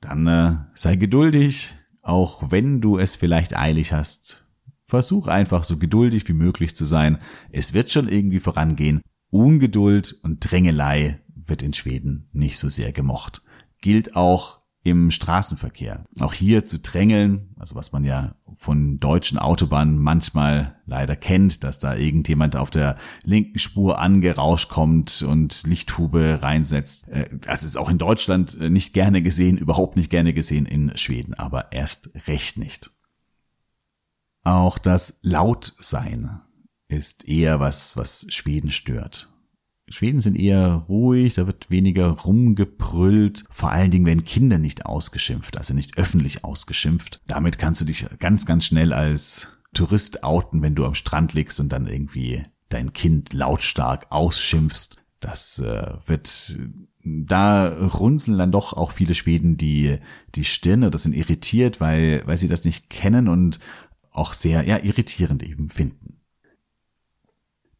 dann 0.00 0.26
äh, 0.26 0.56
sei 0.74 0.96
geduldig, 0.96 1.74
auch 2.02 2.50
wenn 2.50 2.80
du 2.80 2.98
es 2.98 3.14
vielleicht 3.14 3.56
eilig 3.56 3.92
hast. 3.92 4.44
Versuch 4.86 5.28
einfach 5.28 5.64
so 5.64 5.78
geduldig 5.78 6.28
wie 6.28 6.34
möglich 6.34 6.76
zu 6.76 6.84
sein. 6.84 7.18
Es 7.50 7.72
wird 7.72 7.90
schon 7.90 8.08
irgendwie 8.08 8.40
vorangehen. 8.40 9.00
Ungeduld 9.30 10.18
und 10.22 10.40
Drängelei 10.40 11.20
wird 11.34 11.62
in 11.62 11.72
Schweden 11.72 12.28
nicht 12.32 12.58
so 12.58 12.68
sehr 12.68 12.92
gemocht. 12.92 13.42
Gilt 13.80 14.16
auch 14.16 14.61
im 14.84 15.10
Straßenverkehr. 15.10 16.04
Auch 16.18 16.32
hier 16.32 16.64
zu 16.64 16.80
drängeln, 16.80 17.54
also 17.56 17.76
was 17.76 17.92
man 17.92 18.04
ja 18.04 18.34
von 18.54 18.98
deutschen 18.98 19.38
Autobahnen 19.38 19.98
manchmal 19.98 20.76
leider 20.86 21.14
kennt, 21.16 21.62
dass 21.62 21.78
da 21.78 21.94
irgendjemand 21.94 22.56
auf 22.56 22.70
der 22.70 22.96
linken 23.22 23.58
Spur 23.58 24.00
angerauscht 24.00 24.68
kommt 24.68 25.22
und 25.22 25.62
Lichthube 25.66 26.42
reinsetzt. 26.42 27.10
Äh, 27.10 27.28
das 27.40 27.62
ist 27.62 27.76
auch 27.76 27.90
in 27.90 27.98
Deutschland 27.98 28.58
nicht 28.58 28.92
gerne 28.92 29.22
gesehen, 29.22 29.56
überhaupt 29.56 29.96
nicht 29.96 30.10
gerne 30.10 30.34
gesehen 30.34 30.66
in 30.66 30.96
Schweden, 30.96 31.34
aber 31.34 31.72
erst 31.72 32.10
recht 32.26 32.58
nicht. 32.58 32.90
Auch 34.44 34.78
das 34.78 35.20
Lautsein 35.22 36.40
ist 36.88 37.28
eher 37.28 37.60
was, 37.60 37.96
was 37.96 38.26
Schweden 38.28 38.70
stört. 38.70 39.31
Schweden 39.92 40.20
sind 40.20 40.36
eher 40.36 40.84
ruhig, 40.88 41.34
da 41.34 41.46
wird 41.46 41.70
weniger 41.70 42.08
rumgebrüllt. 42.08 43.44
Vor 43.50 43.70
allen 43.70 43.90
Dingen 43.90 44.06
werden 44.06 44.24
Kinder 44.24 44.58
nicht 44.58 44.86
ausgeschimpft, 44.86 45.56
also 45.56 45.74
nicht 45.74 45.98
öffentlich 45.98 46.44
ausgeschimpft. 46.44 47.20
Damit 47.26 47.58
kannst 47.58 47.80
du 47.80 47.84
dich 47.84 48.06
ganz, 48.18 48.46
ganz 48.46 48.64
schnell 48.64 48.92
als 48.92 49.48
Tourist 49.74 50.24
outen, 50.24 50.62
wenn 50.62 50.74
du 50.74 50.84
am 50.84 50.94
Strand 50.94 51.34
liegst 51.34 51.60
und 51.60 51.70
dann 51.70 51.86
irgendwie 51.86 52.42
dein 52.68 52.92
Kind 52.92 53.32
lautstark 53.32 54.06
ausschimpfst. 54.10 54.96
Das 55.20 55.58
äh, 55.60 55.92
wird, 56.06 56.58
da 57.04 57.68
runzeln 57.68 58.38
dann 58.38 58.52
doch 58.52 58.72
auch 58.72 58.92
viele 58.92 59.14
Schweden 59.14 59.56
die, 59.56 59.98
die 60.34 60.44
Stirne 60.44 60.88
oder 60.88 60.98
sind 60.98 61.14
irritiert, 61.14 61.80
weil, 61.80 62.22
weil 62.26 62.38
sie 62.38 62.48
das 62.48 62.64
nicht 62.64 62.90
kennen 62.90 63.28
und 63.28 63.60
auch 64.10 64.32
sehr, 64.32 64.66
ja, 64.66 64.78
irritierend 64.82 65.42
eben 65.42 65.70
finden. 65.70 66.20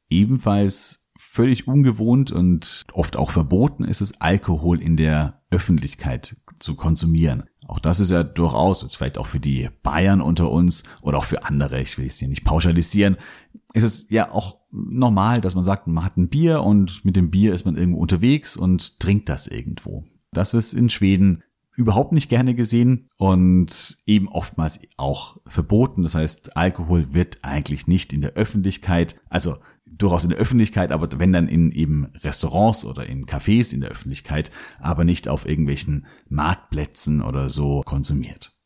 Ebenfalls 0.09 1.02
völlig 1.33 1.67
ungewohnt 1.67 2.31
und 2.31 2.85
oft 2.93 3.17
auch 3.17 3.31
verboten 3.31 3.85
ist 3.85 4.03
es, 4.03 4.21
Alkohol 4.21 4.83
in 4.83 4.99
der 4.99 5.41
Öffentlichkeit 5.51 6.37
zu 6.59 6.75
konsumieren. 6.75 7.45
Auch 7.67 7.79
das 7.79 8.01
ist 8.01 8.11
ja 8.11 8.23
durchaus, 8.23 8.83
jetzt 8.83 8.99
vielleicht 8.99 9.17
auch 9.17 9.27
für 9.27 9.41
die 9.41 9.71
Bayern 9.83 10.21
unter 10.21 10.51
uns 10.51 10.83
oder 11.01 11.17
auch 11.17 11.25
für 11.25 11.45
andere, 11.45 11.81
ich 11.81 11.97
will 11.97 12.05
es 12.05 12.19
hier 12.19 12.29
nicht 12.29 12.45
pauschalisieren, 12.45 13.17
ist 13.73 13.83
es 13.83 14.11
ja 14.11 14.31
auch 14.31 14.59
normal, 14.71 15.41
dass 15.41 15.55
man 15.55 15.65
sagt, 15.65 15.87
man 15.87 16.05
hat 16.05 16.19
ein 16.19 16.29
Bier 16.29 16.63
und 16.65 17.03
mit 17.03 17.17
dem 17.17 17.31
Bier 17.31 17.55
ist 17.55 17.65
man 17.65 17.77
irgendwo 17.77 18.01
unterwegs 18.01 18.55
und 18.55 19.01
trinkt 19.01 19.31
das 19.31 19.47
irgendwo. 19.47 20.05
Das 20.33 20.53
ist 20.53 20.75
in 20.75 20.91
Schweden 20.91 21.43
überhaupt 21.75 22.13
nicht 22.13 22.29
gerne 22.29 22.55
gesehen 22.55 23.09
und 23.17 24.03
eben 24.05 24.29
oftmals 24.29 24.81
auch 24.99 25.39
verboten. 25.47 26.03
Das 26.03 26.15
heißt, 26.15 26.59
Alkohol 26.59 27.15
wird 27.15 27.39
eigentlich 27.41 27.87
nicht 27.87 28.13
in 28.13 28.21
der 28.21 28.35
Öffentlichkeit, 28.35 29.19
also 29.31 29.57
durchaus 29.99 30.25
in 30.25 30.31
der 30.31 30.39
Öffentlichkeit, 30.39 30.93
aber 30.93 31.09
wenn 31.19 31.33
dann 31.33 31.49
in 31.49 31.71
eben 31.71 32.07
Restaurants 32.23 32.85
oder 32.85 33.07
in 33.07 33.27
Cafés 33.27 33.73
in 33.73 33.81
der 33.81 33.91
Öffentlichkeit, 33.91 34.51
aber 34.81 35.05
nicht 35.05 35.29
auf 35.29 35.47
irgendwelchen 35.47 36.07
Marktplätzen 36.29 37.23
oder 37.23 37.49
so 37.51 37.83
konsumiert. 37.83 38.57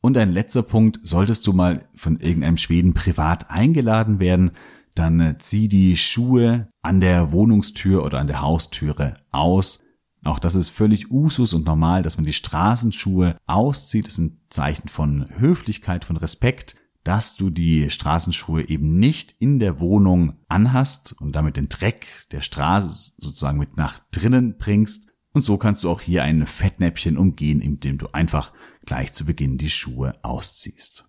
Und 0.00 0.16
ein 0.16 0.32
letzter 0.32 0.62
Punkt, 0.62 1.00
solltest 1.02 1.46
du 1.46 1.52
mal 1.52 1.88
von 1.94 2.20
irgendeinem 2.20 2.56
Schweden 2.56 2.94
privat 2.94 3.50
eingeladen 3.50 4.20
werden, 4.20 4.52
dann 4.94 5.20
äh, 5.20 5.38
zieh 5.38 5.68
die 5.68 5.96
Schuhe 5.96 6.68
an 6.82 7.00
der 7.00 7.32
Wohnungstür 7.32 8.04
oder 8.04 8.18
an 8.18 8.26
der 8.26 8.40
Haustüre 8.40 9.16
aus. 9.30 9.82
Auch 10.24 10.38
das 10.38 10.54
ist 10.54 10.68
völlig 10.68 11.10
Usus 11.10 11.52
und 11.52 11.66
normal, 11.66 12.02
dass 12.02 12.16
man 12.16 12.24
die 12.24 12.32
Straßenschuhe 12.32 13.36
auszieht. 13.46 14.06
Das 14.06 14.14
ist 14.14 14.18
ein 14.18 14.40
Zeichen 14.50 14.88
von 14.88 15.28
Höflichkeit, 15.38 16.04
von 16.04 16.16
Respekt 16.16 16.76
dass 17.04 17.36
du 17.36 17.50
die 17.50 17.90
Straßenschuhe 17.90 18.68
eben 18.68 18.98
nicht 18.98 19.34
in 19.38 19.58
der 19.58 19.80
Wohnung 19.80 20.36
anhast 20.48 21.14
und 21.20 21.32
damit 21.32 21.56
den 21.56 21.68
Dreck 21.68 22.06
der 22.32 22.40
Straße 22.40 23.14
sozusagen 23.18 23.58
mit 23.58 23.76
nach 23.76 24.00
drinnen 24.10 24.58
bringst. 24.58 25.08
Und 25.32 25.42
so 25.42 25.56
kannst 25.56 25.84
du 25.84 25.90
auch 25.90 26.00
hier 26.00 26.22
ein 26.24 26.46
Fettnäpfchen 26.46 27.16
umgehen, 27.16 27.60
indem 27.60 27.98
du 27.98 28.08
einfach 28.12 28.52
gleich 28.84 29.12
zu 29.12 29.24
Beginn 29.24 29.58
die 29.58 29.70
Schuhe 29.70 30.14
ausziehst. 30.22 31.08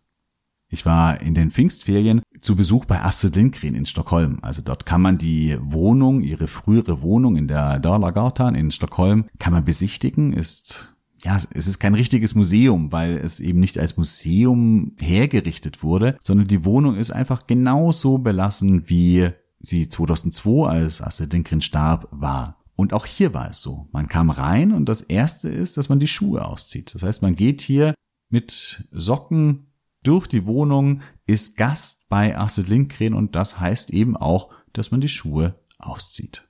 Ich 0.72 0.86
war 0.86 1.20
in 1.22 1.34
den 1.34 1.50
Pfingstferien 1.50 2.22
zu 2.40 2.56
Besuch 2.56 2.86
bei 2.86 3.02
Astrid 3.02 3.36
Lindgren 3.36 3.74
in 3.74 3.88
Stockholm. 3.88 4.38
Also 4.44 4.62
dort 4.62 4.86
kann 4.86 5.02
man 5.02 5.18
die 5.18 5.58
Wohnung, 5.60 6.22
ihre 6.22 6.48
frühere 6.48 7.02
Wohnung 7.02 7.36
in 7.38 7.48
der 7.48 7.80
Dalagatan 7.80 8.54
in 8.54 8.70
Stockholm, 8.70 9.26
kann 9.40 9.52
man 9.52 9.66
besichtigen, 9.66 10.32
ist 10.32 10.96
ja, 11.24 11.36
es 11.36 11.68
ist 11.68 11.80
kein 11.80 11.96
richtiges 11.96 12.36
Museum, 12.36 12.92
weil 12.92 13.18
es 13.18 13.40
eben 13.40 13.60
nicht 13.60 13.78
als 13.78 13.98
Museum 13.98 14.96
hergerichtet 15.00 15.84
wurde, 15.84 16.18
sondern 16.24 16.48
die 16.48 16.66
Wohnung 16.66 16.96
ist 16.96 17.12
einfach 17.12 17.48
genauso 17.48 18.18
belassen, 18.20 18.90
wie 18.90 19.30
sie 19.60 19.90
2002, 19.90 20.68
als 20.68 21.02
Astrid 21.02 21.34
Lindgren 21.34 21.62
starb, 21.62 22.08
war. 22.12 22.58
Und 22.76 22.94
auch 22.94 23.06
hier 23.06 23.34
war 23.34 23.50
es 23.50 23.62
so. 23.62 23.90
Man 23.92 24.08
kam 24.08 24.30
rein 24.30 24.72
und 24.72 24.88
das 24.88 25.02
erste 25.02 25.50
ist, 25.50 25.76
dass 25.76 25.90
man 25.90 26.00
die 26.00 26.08
Schuhe 26.08 26.46
auszieht. 26.46 26.96
Das 26.96 27.04
heißt, 27.04 27.22
man 27.22 27.36
geht 27.36 27.62
hier 27.62 27.94
mit 28.30 28.88
Socken 28.92 29.74
durch 30.04 30.28
die 30.28 30.46
Wohnung, 30.46 31.02
ist 31.28 31.58
Gast 31.58 32.08
bei 32.08 32.38
Astrid 32.38 32.70
Lindgren 32.70 33.14
und 33.14 33.36
das 33.36 33.60
heißt 33.60 33.90
eben 33.90 34.16
auch, 34.16 34.54
dass 34.72 34.92
man 34.92 35.02
die 35.02 35.10
Schuhe 35.10 35.60
auszieht. 35.78 36.49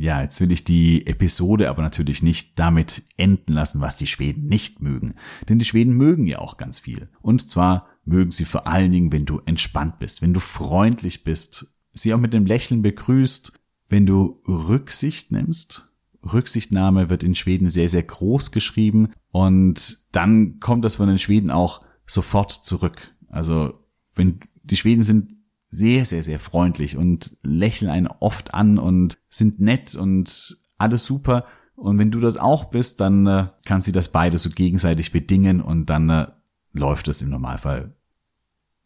Ja, 0.00 0.22
jetzt 0.22 0.40
will 0.40 0.50
ich 0.50 0.64
die 0.64 1.06
Episode 1.06 1.68
aber 1.68 1.82
natürlich 1.82 2.22
nicht 2.22 2.58
damit 2.58 3.02
enden 3.18 3.52
lassen, 3.52 3.82
was 3.82 3.96
die 3.96 4.06
Schweden 4.06 4.48
nicht 4.48 4.80
mögen. 4.80 5.12
Denn 5.46 5.58
die 5.58 5.66
Schweden 5.66 5.92
mögen 5.92 6.26
ja 6.26 6.38
auch 6.38 6.56
ganz 6.56 6.78
viel. 6.78 7.10
Und 7.20 7.50
zwar 7.50 7.86
mögen 8.06 8.30
sie 8.30 8.46
vor 8.46 8.66
allen 8.66 8.90
Dingen, 8.92 9.12
wenn 9.12 9.26
du 9.26 9.42
entspannt 9.44 9.98
bist, 9.98 10.22
wenn 10.22 10.32
du 10.32 10.40
freundlich 10.40 11.22
bist, 11.22 11.66
sie 11.92 12.14
auch 12.14 12.18
mit 12.18 12.32
dem 12.32 12.46
Lächeln 12.46 12.80
begrüßt, 12.80 13.52
wenn 13.90 14.06
du 14.06 14.40
Rücksicht 14.48 15.32
nimmst. 15.32 15.90
Rücksichtnahme 16.24 17.10
wird 17.10 17.22
in 17.22 17.34
Schweden 17.34 17.68
sehr, 17.68 17.90
sehr 17.90 18.02
groß 18.02 18.52
geschrieben 18.52 19.10
und 19.32 20.06
dann 20.12 20.60
kommt 20.60 20.86
das 20.86 20.96
von 20.96 21.08
den 21.08 21.18
Schweden 21.18 21.50
auch 21.50 21.82
sofort 22.06 22.52
zurück. 22.52 23.14
Also 23.28 23.74
wenn 24.14 24.40
die 24.62 24.76
Schweden 24.76 25.02
sind 25.02 25.34
sehr, 25.70 26.04
sehr, 26.04 26.22
sehr 26.22 26.38
freundlich 26.38 26.96
und 26.96 27.36
lächeln 27.42 27.90
einen 27.90 28.08
oft 28.08 28.54
an 28.54 28.78
und 28.78 29.18
sind 29.28 29.60
nett 29.60 29.94
und 29.94 30.58
alles 30.78 31.04
super. 31.04 31.46
Und 31.76 31.98
wenn 31.98 32.10
du 32.10 32.20
das 32.20 32.36
auch 32.36 32.66
bist, 32.66 33.00
dann 33.00 33.26
äh, 33.26 33.46
kann 33.64 33.80
sie 33.80 33.92
das 33.92 34.12
beide 34.12 34.36
so 34.36 34.50
gegenseitig 34.50 35.12
bedingen 35.12 35.60
und 35.60 35.86
dann 35.86 36.10
äh, 36.10 36.26
läuft 36.72 37.08
es 37.08 37.22
im 37.22 37.30
Normalfall. 37.30 37.94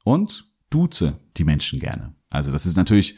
Und 0.04 0.50
duze 0.70 1.18
die 1.36 1.44
Menschen 1.44 1.80
gerne. 1.80 2.14
Also 2.28 2.52
das 2.52 2.66
ist 2.66 2.76
natürlich 2.76 3.16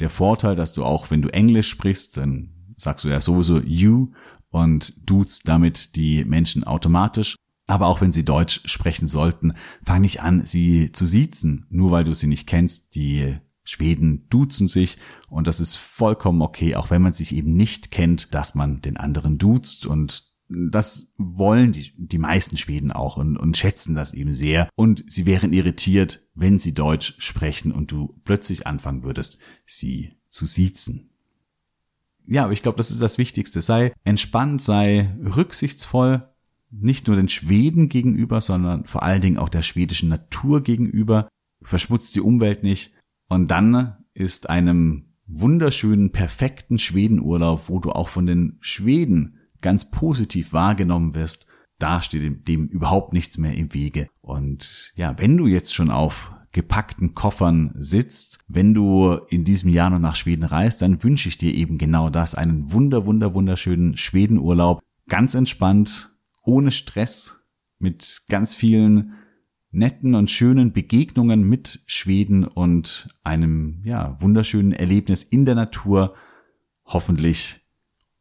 der 0.00 0.10
Vorteil, 0.10 0.56
dass 0.56 0.72
du 0.72 0.84
auch, 0.84 1.10
wenn 1.10 1.22
du 1.22 1.28
Englisch 1.28 1.68
sprichst, 1.68 2.16
dann 2.16 2.74
sagst 2.78 3.04
du 3.04 3.08
ja 3.08 3.20
sowieso 3.20 3.60
you 3.60 4.12
und 4.50 5.08
duzt 5.08 5.48
damit 5.48 5.96
die 5.96 6.24
Menschen 6.24 6.64
automatisch. 6.64 7.36
Aber 7.72 7.86
auch 7.86 8.02
wenn 8.02 8.12
sie 8.12 8.22
Deutsch 8.22 8.60
sprechen 8.66 9.08
sollten, 9.08 9.54
fang 9.82 10.02
nicht 10.02 10.20
an, 10.20 10.44
sie 10.44 10.92
zu 10.92 11.06
siezen, 11.06 11.64
nur 11.70 11.90
weil 11.90 12.04
du 12.04 12.12
sie 12.12 12.26
nicht 12.26 12.46
kennst. 12.46 12.94
Die 12.94 13.38
Schweden 13.64 14.28
duzen 14.28 14.68
sich 14.68 14.98
und 15.30 15.46
das 15.46 15.58
ist 15.58 15.76
vollkommen 15.76 16.42
okay, 16.42 16.76
auch 16.76 16.90
wenn 16.90 17.00
man 17.00 17.14
sich 17.14 17.34
eben 17.34 17.56
nicht 17.56 17.90
kennt, 17.90 18.34
dass 18.34 18.54
man 18.54 18.82
den 18.82 18.98
anderen 18.98 19.38
duzt 19.38 19.86
und 19.86 20.34
das 20.50 21.14
wollen 21.16 21.72
die, 21.72 21.94
die 21.96 22.18
meisten 22.18 22.58
Schweden 22.58 22.92
auch 22.92 23.16
und, 23.16 23.38
und 23.38 23.56
schätzen 23.56 23.94
das 23.94 24.12
eben 24.12 24.34
sehr. 24.34 24.68
Und 24.74 25.02
sie 25.10 25.24
wären 25.24 25.54
irritiert, 25.54 26.28
wenn 26.34 26.58
sie 26.58 26.74
Deutsch 26.74 27.14
sprechen 27.20 27.72
und 27.72 27.90
du 27.90 28.20
plötzlich 28.24 28.66
anfangen 28.66 29.02
würdest, 29.02 29.38
sie 29.64 30.18
zu 30.28 30.44
siezen. 30.44 31.08
Ja, 32.26 32.44
aber 32.44 32.52
ich 32.52 32.60
glaube, 32.60 32.76
das 32.76 32.90
ist 32.90 33.00
das 33.00 33.16
Wichtigste. 33.16 33.62
Sei 33.62 33.94
entspannt, 34.04 34.60
sei 34.60 35.16
rücksichtsvoll, 35.24 36.28
nicht 36.72 37.06
nur 37.06 37.16
den 37.16 37.28
Schweden 37.28 37.88
gegenüber, 37.88 38.40
sondern 38.40 38.86
vor 38.86 39.02
allen 39.02 39.20
Dingen 39.20 39.38
auch 39.38 39.48
der 39.48 39.62
schwedischen 39.62 40.08
Natur 40.08 40.62
gegenüber, 40.62 41.28
verschmutzt 41.62 42.14
die 42.14 42.20
Umwelt 42.20 42.62
nicht 42.62 42.94
und 43.28 43.50
dann 43.50 43.96
ist 44.14 44.50
einem 44.50 45.12
wunderschönen, 45.26 46.10
perfekten 46.10 46.78
Schwedenurlaub, 46.78 47.68
wo 47.68 47.78
du 47.78 47.92
auch 47.92 48.08
von 48.08 48.26
den 48.26 48.58
Schweden 48.60 49.38
ganz 49.60 49.90
positiv 49.90 50.52
wahrgenommen 50.52 51.14
wirst, 51.14 51.46
da 51.78 52.02
steht 52.02 52.22
dem, 52.22 52.44
dem 52.44 52.66
überhaupt 52.66 53.12
nichts 53.12 53.38
mehr 53.38 53.54
im 53.54 53.72
Wege. 53.74 54.08
Und 54.20 54.92
ja, 54.94 55.18
wenn 55.18 55.36
du 55.36 55.46
jetzt 55.46 55.74
schon 55.74 55.90
auf 55.90 56.32
gepackten 56.52 57.14
Koffern 57.14 57.72
sitzt, 57.78 58.38
wenn 58.46 58.74
du 58.74 59.14
in 59.30 59.44
diesem 59.44 59.70
Jahr 59.70 59.90
noch 59.90 59.98
nach 59.98 60.16
Schweden 60.16 60.44
reist, 60.44 60.82
dann 60.82 61.02
wünsche 61.02 61.28
ich 61.28 61.38
dir 61.38 61.54
eben 61.54 61.78
genau 61.78 62.10
das, 62.10 62.34
einen 62.34 62.72
wunder, 62.72 63.06
wunder, 63.06 63.34
wunderschönen 63.34 63.96
Schwedenurlaub, 63.96 64.80
ganz 65.08 65.34
entspannt, 65.34 66.11
ohne 66.42 66.70
Stress, 66.70 67.38
mit 67.78 68.22
ganz 68.28 68.54
vielen 68.54 69.14
netten 69.72 70.14
und 70.14 70.30
schönen 70.30 70.72
Begegnungen 70.72 71.42
mit 71.48 71.80
Schweden 71.86 72.44
und 72.44 73.08
einem, 73.24 73.82
ja, 73.84 74.20
wunderschönen 74.20 74.72
Erlebnis 74.72 75.22
in 75.22 75.44
der 75.44 75.54
Natur, 75.54 76.14
hoffentlich 76.84 77.60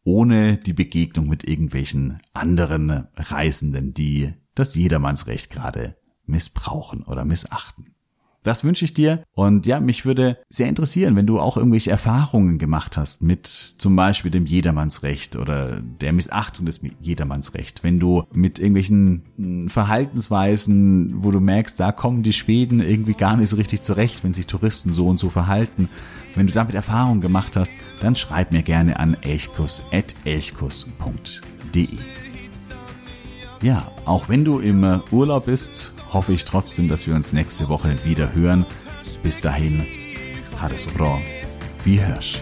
ohne 0.03 0.57
die 0.57 0.73
Begegnung 0.73 1.27
mit 1.27 1.47
irgendwelchen 1.47 2.19
anderen 2.33 3.07
Reisenden, 3.15 3.93
die 3.93 4.33
das 4.55 4.75
Jedermannsrecht 4.75 5.51
gerade 5.51 5.97
missbrauchen 6.25 7.03
oder 7.03 7.25
missachten. 7.25 7.95
Das 8.43 8.63
wünsche 8.63 8.85
ich 8.85 8.93
dir. 8.93 9.23
Und 9.33 9.65
ja, 9.65 9.79
mich 9.79 10.05
würde 10.05 10.37
sehr 10.49 10.67
interessieren, 10.67 11.15
wenn 11.15 11.27
du 11.27 11.39
auch 11.39 11.57
irgendwelche 11.57 11.91
Erfahrungen 11.91 12.57
gemacht 12.57 12.97
hast 12.97 13.21
mit 13.21 13.47
zum 13.47 13.95
Beispiel 13.95 14.31
dem 14.31 14.45
Jedermannsrecht 14.45 15.35
oder 15.35 15.81
der 15.81 16.13
Missachtung 16.13 16.65
des 16.65 16.81
Jedermannsrecht. 16.99 17.83
Wenn 17.83 17.99
du 17.99 18.23
mit 18.31 18.59
irgendwelchen 18.59 19.23
hm, 19.37 19.69
Verhaltensweisen, 19.69 21.23
wo 21.23 21.31
du 21.31 21.39
merkst, 21.39 21.79
da 21.79 21.91
kommen 21.91 22.23
die 22.23 22.33
Schweden 22.33 22.79
irgendwie 22.79 23.13
gar 23.13 23.37
nicht 23.37 23.49
so 23.49 23.57
richtig 23.57 23.81
zurecht, 23.81 24.23
wenn 24.23 24.33
sich 24.33 24.47
Touristen 24.47 24.93
so 24.93 25.07
und 25.07 25.17
so 25.17 25.29
verhalten. 25.29 25.89
Wenn 26.33 26.47
du 26.47 26.53
damit 26.53 26.75
Erfahrungen 26.75 27.21
gemacht 27.21 27.55
hast, 27.55 27.75
dann 27.99 28.15
schreib 28.15 28.51
mir 28.51 28.63
gerne 28.63 28.99
an 28.99 29.17
elchkus.elchkus.de. 29.21 31.87
Ja, 33.61 33.91
auch 34.05 34.29
wenn 34.29 34.43
du 34.43 34.59
im 34.59 35.01
Urlaub 35.11 35.45
bist, 35.45 35.93
hoffe 36.11 36.33
ich 36.33 36.45
trotzdem, 36.45 36.87
dass 36.87 37.07
wir 37.07 37.15
uns 37.15 37.33
nächste 37.33 37.69
Woche 37.69 37.95
wieder 38.03 38.33
hören. 38.33 38.65
Bis 39.23 39.41
dahin, 39.41 39.85
Hades 40.59 40.87
bra. 40.87 41.19
Wie 41.83 41.99
Hirsch. 41.99 42.41